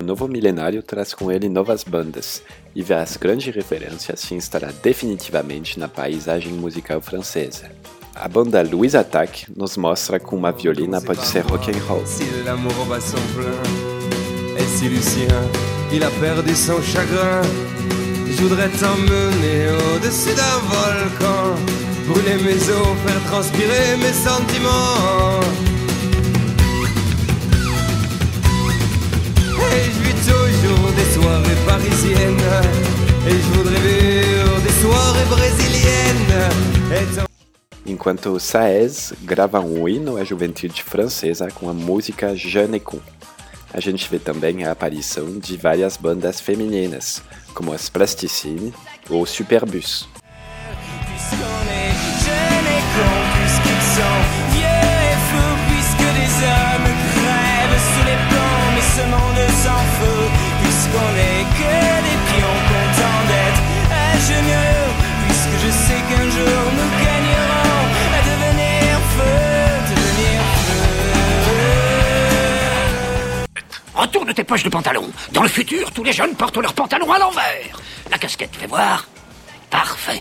O 0.00 0.04
novo 0.04 0.28
milenário 0.28 0.82
traz 0.82 1.14
com 1.14 1.32
ele 1.32 1.48
novas 1.48 1.82
bandas, 1.82 2.42
e 2.74 2.92
as 2.92 3.16
grandes 3.16 3.54
referências 3.54 4.20
se 4.20 4.34
instalar 4.34 4.72
definitivamente 4.72 5.78
na 5.78 5.88
paisagem 5.88 6.52
musical 6.52 7.00
francesa. 7.00 7.70
A 8.14 8.28
banda 8.28 8.62
Louise 8.62 8.96
Attack 8.96 9.46
nos 9.56 9.76
mostra 9.76 10.20
como 10.20 10.38
uma 10.38 10.52
violina 10.52 11.00
pode 11.00 11.24
ser 11.26 11.44
rock 11.46 11.70
and 11.70 11.84
roll. 11.88 12.06
Si 12.06 12.24
l'amour 12.44 12.86
bat 12.88 13.00
son 13.00 13.18
plein, 13.34 14.56
et 14.56 14.66
si 14.66 14.88
Lucien, 14.88 15.26
il 15.92 16.02
a 16.04 16.10
perdu 16.20 16.54
son 16.54 16.80
chagrin, 16.80 17.42
je 18.26 18.42
voudrais 18.42 18.68
t'emmener 18.68 19.68
au-dessus 19.94 20.34
d'un 20.34 20.58
volcan, 20.68 21.56
brûler 22.06 22.36
mes 22.42 22.70
os, 22.70 22.96
faire 23.04 23.22
transpirer 23.26 23.96
mes 23.96 24.12
sentiments. 24.12 25.73
Toujours 30.26 30.92
des 30.92 31.12
soirées 31.12 31.60
parisiennes, 31.66 32.40
et 33.26 33.30
je 33.30 33.58
voudrais 33.58 33.80
vivre 33.80 34.60
des 34.62 34.72
soirées 34.82 35.28
brésiliennes. 35.28 35.64
Enquanto 37.86 38.38
Saez 38.38 39.12
grava 39.22 39.60
um 39.60 39.86
hino 39.86 40.16
à 40.16 40.24
juventude 40.24 40.82
francesa 40.82 41.50
com 41.50 41.68
a 41.68 41.74
música 41.74 42.34
Je 42.34 42.66
ne 42.66 42.78
con. 42.80 42.98
A 43.74 43.80
gente 43.80 44.08
vê 44.08 44.18
também 44.18 44.64
a 44.64 44.72
aparição 44.72 45.38
de 45.38 45.56
várias 45.56 45.96
bandas 45.96 46.40
femininas, 46.40 47.22
como 47.52 47.72
as 47.72 47.90
Plasticine 47.90 48.72
ou 49.10 49.26
Superbus. 49.26 50.08
Puisque 55.68 56.06
des 56.18 56.34
hommes 56.46 56.94
crèvent 57.14 57.80
sous 57.92 58.04
les 58.06 58.20
plombs, 58.28 58.72
mais 58.74 58.88
ce 58.96 59.04
monde 59.10 59.33
Retourne 73.94 74.34
tes 74.34 74.42
poches 74.42 74.64
de 74.64 74.70
pantalon. 74.70 75.08
Dans 75.32 75.42
le 75.42 75.48
futur, 75.48 75.92
tous 75.92 76.02
les 76.02 76.12
jeunes 76.12 76.34
portent 76.34 76.56
leurs 76.56 76.74
pantalons 76.74 77.12
à 77.12 77.18
l'envers. 77.18 77.80
La 78.10 78.18
casquette, 78.18 78.54
fais 78.56 78.66
voir. 78.66 79.08
Parfait. 79.70 80.20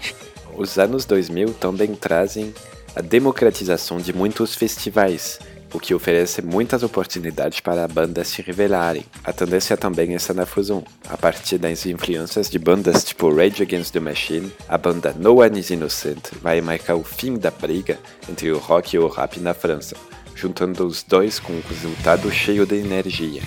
Os 0.55 0.77
anos 0.77 1.05
2000 1.05 1.53
também 1.55 1.95
trazem 1.95 2.53
a 2.95 3.01
democratização 3.01 3.97
de 3.97 4.13
muitos 4.13 4.53
festivais, 4.53 5.39
o 5.73 5.79
que 5.79 5.95
oferece 5.95 6.43
muitas 6.43 6.83
oportunidades 6.83 7.59
para 7.59 7.87
bandas 7.87 8.27
se 8.27 8.43
revelarem. 8.43 9.03
A 9.23 9.33
tendência 9.33 9.75
também 9.75 10.13
está 10.13 10.35
na 10.35 10.45
fusão, 10.45 10.83
a 11.09 11.17
partir 11.17 11.57
das 11.57 11.87
influências 11.87 12.51
de 12.51 12.59
bandas 12.59 13.03
tipo 13.03 13.33
Rage 13.33 13.63
Against 13.63 13.93
the 13.93 13.99
Machine, 13.99 14.51
a 14.69 14.77
banda 14.77 15.15
No 15.17 15.41
One 15.41 15.59
Is 15.59 15.71
Innocent 15.71 16.29
vai 16.41 16.61
marcar 16.61 16.93
o 16.93 17.03
fim 17.03 17.39
da 17.39 17.49
briga 17.49 17.97
entre 18.29 18.51
o 18.51 18.59
rock 18.59 18.95
e 18.95 18.99
o 18.99 19.07
rap 19.07 19.39
na 19.39 19.55
França, 19.55 19.95
juntando 20.35 20.85
os 20.85 21.03
dois 21.03 21.39
com 21.39 21.53
um 21.53 21.61
resultado 21.61 22.31
cheio 22.31 22.65
de 22.65 22.75
energia. 22.75 23.41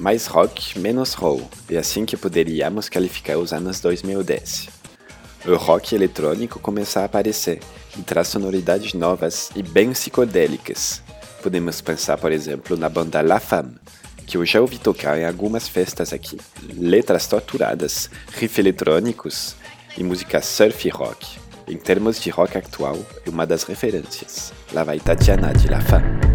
Mais 0.00 0.26
rock, 0.26 0.78
menos 0.78 1.12
roll, 1.12 1.46
é 1.68 1.76
assim 1.76 2.06
que 2.06 2.16
poderíamos 2.16 2.88
qualificar 2.88 3.36
os 3.36 3.52
anos 3.52 3.80
2010. 3.80 4.70
O 5.44 5.56
rock 5.56 5.94
eletrônico 5.94 6.58
começa 6.58 7.00
a 7.00 7.04
aparecer 7.04 7.60
e 7.98 8.00
traz 8.00 8.28
sonoridades 8.28 8.94
novas 8.94 9.50
e 9.54 9.62
bem 9.62 9.92
psicodélicas. 9.92 11.02
Podemos 11.42 11.82
pensar, 11.82 12.16
por 12.16 12.32
exemplo, 12.32 12.78
na 12.78 12.88
banda 12.88 13.20
La 13.20 13.38
Femme, 13.38 13.74
que 14.26 14.38
eu 14.38 14.46
já 14.46 14.62
ouvi 14.62 14.78
tocar 14.78 15.18
em 15.18 15.26
algumas 15.26 15.68
festas 15.68 16.14
aqui. 16.14 16.38
Letras 16.62 17.26
torturadas, 17.26 18.08
riffs 18.32 18.58
eletrônicos 18.58 19.54
e 19.98 20.02
música 20.02 20.40
surf 20.40 20.88
rock. 20.88 21.38
Em 21.68 21.76
termos 21.76 22.18
de 22.18 22.30
rock 22.30 22.56
atual, 22.56 22.96
é 23.26 23.28
uma 23.28 23.46
das 23.46 23.64
referências. 23.64 24.50
Lá 24.72 24.82
vai 24.82 24.98
Tatiana 24.98 25.52
de 25.52 25.68
La 25.68 25.82
Femme. 25.82 26.29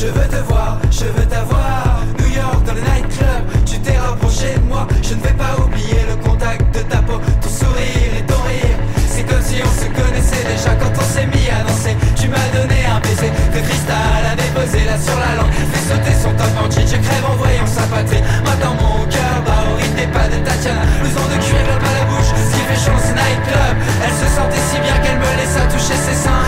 Je 0.00 0.06
veux 0.06 0.28
te 0.28 0.40
voir, 0.46 0.78
je 0.92 1.06
veux 1.06 1.26
t'avoir. 1.26 2.06
New 2.20 2.30
York 2.30 2.62
dans 2.64 2.74
le 2.74 2.82
nightclub 2.86 3.42
Tu 3.66 3.80
t'es 3.80 3.98
rapproché 3.98 4.54
de 4.54 4.62
moi. 4.62 4.86
Je 5.02 5.14
ne 5.14 5.20
vais 5.26 5.34
pas 5.34 5.58
oublier 5.58 6.06
le 6.06 6.14
contact 6.22 6.62
de 6.72 6.82
ta 6.86 6.98
peau. 7.02 7.18
Ton 7.42 7.48
sourire 7.50 8.14
et 8.14 8.22
ton 8.22 8.38
rire 8.46 8.78
C'est 9.10 9.26
comme 9.26 9.42
si 9.42 9.58
on 9.58 9.74
se 9.74 9.90
connaissait 9.90 10.46
déjà 10.46 10.78
Quand 10.78 10.94
on 10.94 11.02
s'est 11.02 11.26
mis 11.26 11.50
à 11.50 11.66
danser. 11.66 11.96
Tu 12.14 12.28
m'as 12.30 12.46
donné 12.54 12.86
un 12.86 13.00
baiser 13.02 13.26
de 13.50 13.58
cristal 13.58 14.22
à 14.22 14.38
déposer 14.38 14.86
là 14.86 14.94
sur 15.02 15.18
la 15.18 15.34
langue. 15.34 15.50
Fais 15.50 15.90
sauter 15.90 16.14
son 16.14 16.30
top 16.38 16.54
en 16.62 16.70
jean 16.70 16.86
Je 16.86 16.98
crève 17.02 17.26
en 17.26 17.34
voyant 17.34 17.66
sa 17.66 17.82
patrie. 17.90 18.22
Dans 18.62 18.78
mon 18.78 19.02
cœur 19.10 19.42
bat 19.42 19.66
au 19.66 19.82
rythme 19.82 19.98
des 19.98 20.10
pas 20.14 20.30
de 20.30 20.38
Tatiana 20.46 20.86
Blouson 21.02 21.26
de 21.26 21.42
cuir 21.42 21.58
globe 21.66 21.82
à 21.82 21.94
la 21.98 22.04
bouche 22.06 22.30
Ce 22.38 22.54
qui 22.54 22.62
fait 22.70 22.82
chance 22.86 23.10
nightclub. 23.18 23.74
Elle 24.06 24.14
se 24.14 24.30
sentait 24.30 24.62
si 24.70 24.78
bien 24.78 24.94
qu'elle 25.02 25.18
me 25.18 25.30
laissa 25.42 25.66
toucher 25.66 25.98
ses 25.98 26.14
seins 26.14 26.47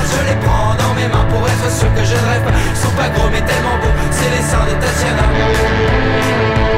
sûr 1.71 1.93
que 1.95 2.05
je 2.05 2.15
ne 2.15 2.29
rêve 2.31 2.45
pas. 2.45 2.53
Sont 2.75 2.95
pas 2.97 3.09
gros 3.09 3.29
mais 3.31 3.43
tellement 3.43 3.77
beaux. 3.83 3.95
C'est 4.11 4.31
les 4.31 4.43
seins 4.43 4.67
de 4.67 4.75
Tatiana 4.81 6.70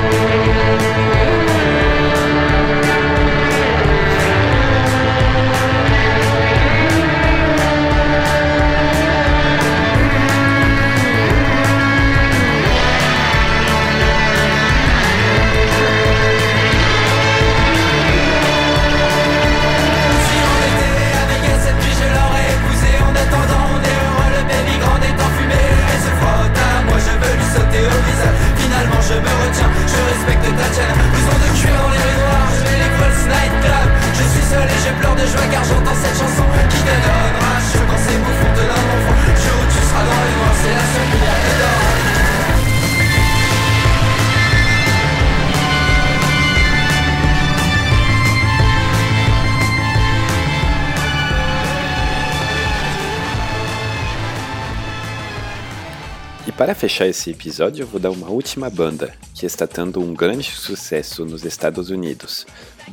fechar 56.83 57.07
esse 57.07 57.31
episódio, 57.31 57.85
eu 57.85 57.87
vou 57.87 58.01
dar 58.01 58.11
uma 58.11 58.29
última 58.29 58.69
banda 58.69 59.15
que 59.37 59.47
está 59.47 59.69
tendo 59.69 60.01
um 60.01 60.13
grande 60.13 60.51
sucesso 60.51 61.25
nos 61.25 61.45
Estados 61.45 61.91
Unidos, 61.91 62.45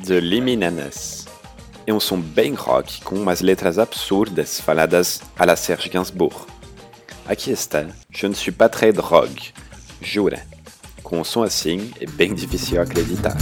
The 0.06 0.20
Liminanas. 0.20 1.26
É 1.88 1.92
um 1.92 2.00
som 2.00 2.22
bem 2.22 2.54
rock 2.54 3.02
com 3.02 3.16
umas 3.16 3.42
letras 3.42 3.80
absurdas 3.80 4.62
faladas 4.62 5.24
à 5.36 5.44
la 5.44 5.56
Serge 5.56 5.90
Gainsbourg. 5.90 6.36
Aqui 7.28 7.50
está 7.50 7.88
Je 8.12 8.28
ne 8.28 8.36
suis 8.36 8.52
pas 8.52 8.70
très 8.70 8.94
drogue, 8.94 9.52
jura. 10.00 10.40
Com 11.02 11.22
um 11.22 11.24
som 11.24 11.42
assim, 11.42 11.90
é 12.00 12.06
bem 12.06 12.36
difícil 12.36 12.80
acreditar. 12.80 13.36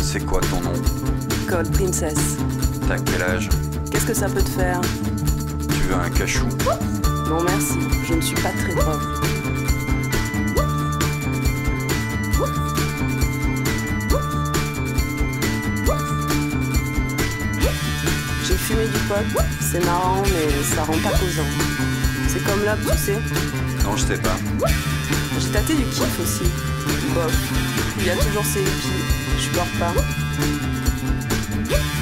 C'est 0.00 0.24
quoi 0.24 0.40
ton 0.42 0.60
nom 0.60 0.80
Cold 1.50 1.72
Princess. 1.72 2.36
T'as 2.86 3.00
quel 3.00 3.22
âge 3.24 3.67
Qu'est-ce 3.90 4.06
que 4.06 4.14
ça 4.14 4.28
peut 4.28 4.42
te 4.42 4.50
faire 4.50 4.80
Tu 5.68 5.80
veux 5.82 5.94
un 5.94 6.10
cachou 6.10 6.46
Non 7.28 7.42
merci, 7.42 7.78
je 8.06 8.14
ne 8.14 8.20
suis 8.20 8.34
pas 8.36 8.50
très 8.50 8.74
drogue. 8.74 9.00
J'ai 18.44 18.54
fumé 18.54 18.86
du 18.86 18.98
pot, 19.08 19.42
c'est 19.60 19.84
marrant 19.84 20.22
mais 20.22 20.64
ça 20.74 20.82
rend 20.82 20.98
pas 20.98 21.16
causant. 21.18 21.48
C'est 22.28 22.44
comme 22.44 22.64
l'op, 22.64 22.78
tu 22.90 22.98
sais. 22.98 23.18
Non, 23.84 23.96
je 23.96 24.04
sais 24.04 24.18
pas. 24.18 24.36
J'ai 25.38 25.48
tâté 25.48 25.74
du 25.74 25.84
kiff 25.84 26.20
aussi. 26.20 26.50
Bof, 27.14 27.32
il 27.98 28.06
y 28.06 28.10
a 28.10 28.16
toujours 28.16 28.44
ces 28.44 28.60
hippies, 28.60 29.04
je 29.38 29.48
pleure 29.50 29.66
pas. 29.78 29.94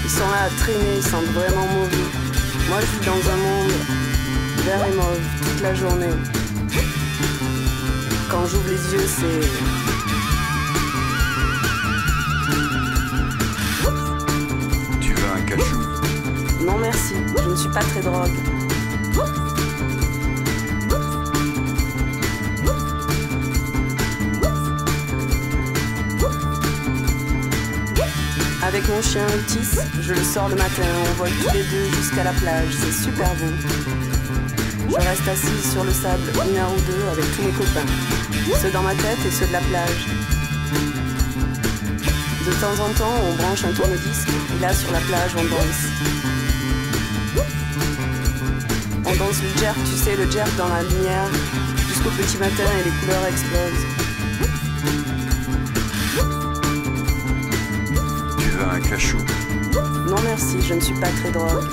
Ils 0.07 0.11
sont 0.11 0.31
là 0.31 0.45
à 0.45 0.51
traîner, 0.61 0.99
ils 0.99 1.03
sentent 1.03 1.33
vraiment 1.35 1.67
mauvais. 1.67 2.07
Moi 2.69 2.79
je 2.81 2.87
vis 2.97 3.07
dans 3.07 3.29
un 3.29 3.37
monde 3.39 3.73
vert 4.65 4.87
et 4.87 4.95
mauve 4.95 5.19
toute 5.43 5.61
la 5.61 5.75
journée. 5.75 6.15
Quand 8.31 8.47
j'ouvre 8.47 8.69
les 8.69 8.93
yeux, 8.95 9.09
c'est. 9.09 9.41
Tu 15.01 15.13
veux 15.13 15.31
un 15.37 15.41
cachou? 15.41 15.81
Non 16.65 16.79
merci, 16.79 17.15
je 17.43 17.49
ne 17.51 17.57
suis 17.57 17.71
pas 17.71 17.81
très 17.81 18.01
drogue. 18.01 18.56
Mon 28.97 29.03
chien 29.03 29.27
Otis, 29.27 29.79
je 30.01 30.15
le 30.15 30.23
sors 30.23 30.49
le 30.49 30.57
matin, 30.57 30.89
on 31.11 31.15
vole 31.19 31.31
tous 31.43 31.53
les 31.53 31.65
deux 31.65 31.87
jusqu'à 31.97 32.25
la 32.25 32.33
plage, 32.33 32.73
c'est 32.81 33.05
super 33.05 33.29
beau. 33.35 33.53
Je 34.89 34.95
reste 34.95 35.29
assise 35.29 35.73
sur 35.73 35.85
le 35.85 35.93
sable 35.93 36.23
une 36.49 36.57
heure 36.57 36.73
ou 36.73 36.81
deux 36.81 37.05
avec 37.13 37.25
tous 37.37 37.43
mes 37.43 37.53
copains, 37.53 37.91
ceux 38.63 38.71
dans 38.71 38.83
ma 38.83 38.95
tête 38.95 39.19
et 39.27 39.31
ceux 39.31 39.47
de 39.49 39.53
la 39.53 39.61
plage. 39.61 40.07
De 42.47 42.53
temps 42.53 42.79
en 42.85 42.91
temps, 42.95 43.17
on 43.29 43.35
branche 43.35 43.65
un 43.65 43.73
tourne-disque 43.73 44.29
et 44.57 44.63
là 44.63 44.73
sur 44.73 44.91
la 44.93 45.01
plage, 45.01 45.33
on 45.37 45.45
danse. 45.45 45.83
On 49.05 49.17
danse 49.17 49.43
le 49.43 49.61
jerk, 49.61 49.77
tu 49.85 49.97
sais, 49.97 50.17
le 50.17 50.31
jerk 50.31 50.57
dans 50.57 50.69
la 50.69 50.83
lumière, 50.83 51.29
jusqu'au 51.87 52.11
petit 52.11 52.39
matin 52.39 52.65
et 52.81 52.85
les 52.85 52.95
couleurs 53.01 53.27
explosent. 53.27 54.06
Cachou 58.89 59.19
Non 60.09 60.21
merci, 60.25 60.61
je 60.61 60.75
ne 60.75 60.81
suis 60.81 60.95
pas 60.95 61.09
très 61.09 61.31
drogue. 61.31 61.65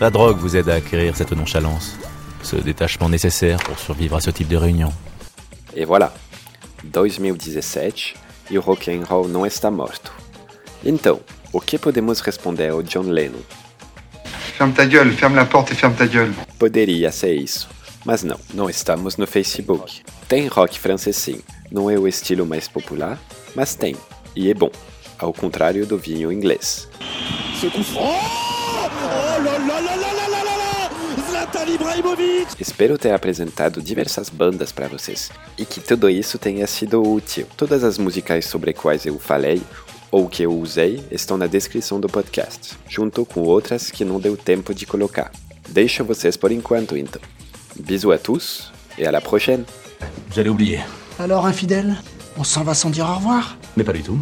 La 0.00 0.10
drogue 0.10 0.38
vous 0.38 0.56
aide 0.56 0.68
à 0.68 0.74
acquérir 0.74 1.16
cette 1.16 1.32
nonchalance, 1.32 1.96
ce 2.42 2.56
détachement 2.56 3.08
nécessaire 3.08 3.58
pour 3.62 3.78
survivre 3.78 4.16
à 4.16 4.20
ce 4.20 4.30
type 4.30 4.48
de 4.48 4.56
réunion. 4.56 4.92
E 5.76 5.84
voilà, 5.84 6.12
2017 6.84 8.14
e 8.50 8.58
o 8.58 8.60
rock 8.60 8.90
and 8.90 9.04
roll 9.08 9.28
não 9.28 9.46
está 9.46 9.70
morto. 9.70 10.12
Então, 10.84 11.20
o 11.52 11.60
que 11.60 11.78
podemos 11.78 12.20
responder 12.20 12.70
ao 12.70 12.82
John 12.82 13.10
Lennon? 13.10 13.42
Ferme 14.56 14.74
ta 14.74 14.84
gueule, 14.84 15.12
ferme 15.12 15.36
la 15.36 15.44
porte 15.46 15.72
et 15.72 15.76
ferme 15.76 15.96
ta 15.96 16.06
gueule. 16.06 16.34
Poderia 16.58 17.10
ser 17.12 17.34
isso, 17.34 17.68
mas 18.04 18.22
não, 18.22 18.38
não 18.52 18.68
estamos 18.68 19.16
no 19.16 19.26
Facebook. 19.26 20.02
Tem 20.28 20.48
rock 20.48 20.78
francês 20.78 21.16
sim, 21.16 21.40
não 21.70 21.88
é 21.88 21.98
o 21.98 22.06
estilo 22.06 22.44
mais 22.44 22.68
popular, 22.68 23.18
mas 23.54 23.74
tem, 23.74 23.96
e 24.34 24.50
é 24.50 24.54
bom, 24.54 24.70
ao 25.18 25.32
contrário 25.32 25.86
do 25.86 25.98
vinho 25.98 26.32
inglês. 26.32 26.88
Espero 32.58 32.98
ter 32.98 33.12
apresentado 33.12 33.80
diversas 33.80 34.28
bandas 34.28 34.72
para 34.72 34.88
vocês 34.88 35.30
e 35.56 35.64
que 35.64 35.80
tudo 35.80 36.08
isso 36.08 36.38
tenha 36.38 36.66
sido 36.66 37.02
útil. 37.02 37.46
Todas 37.56 37.84
as 37.84 37.98
musicais 37.98 38.46
sobre 38.46 38.72
quais 38.72 39.06
eu 39.06 39.18
falei 39.18 39.62
ou 40.10 40.28
que 40.28 40.42
eu 40.42 40.52
usei 40.52 41.02
estão 41.10 41.36
na 41.36 41.46
descrição 41.46 41.98
do 41.98 42.08
podcast, 42.08 42.76
junto 42.88 43.24
com 43.24 43.42
outras 43.42 43.90
que 43.90 44.04
não 44.04 44.20
deu 44.20 44.36
tempo 44.36 44.74
de 44.74 44.84
colocar. 44.84 45.30
Deixo 45.68 46.04
vocês 46.04 46.36
por 46.36 46.52
enquanto 46.52 46.96
então. 46.96 47.22
Bisous 47.78 48.14
à 48.14 48.18
tous 48.18 48.72
e 48.98 49.06
à 49.06 49.10
la 49.10 49.20
prochaine. 49.20 49.64
J'allais 50.30 50.50
oublier. 50.50 50.84
Alors 51.18 51.46
infidèle 51.46 51.96
on 52.36 52.44
s'en 52.44 52.64
va 52.64 52.74
sans 52.74 52.90
dire 52.90 53.08
au 53.08 53.14
revoir 53.14 53.56
Mais 53.76 53.84
pas 53.84 53.92
du 53.92 54.02
tout. 54.02 54.18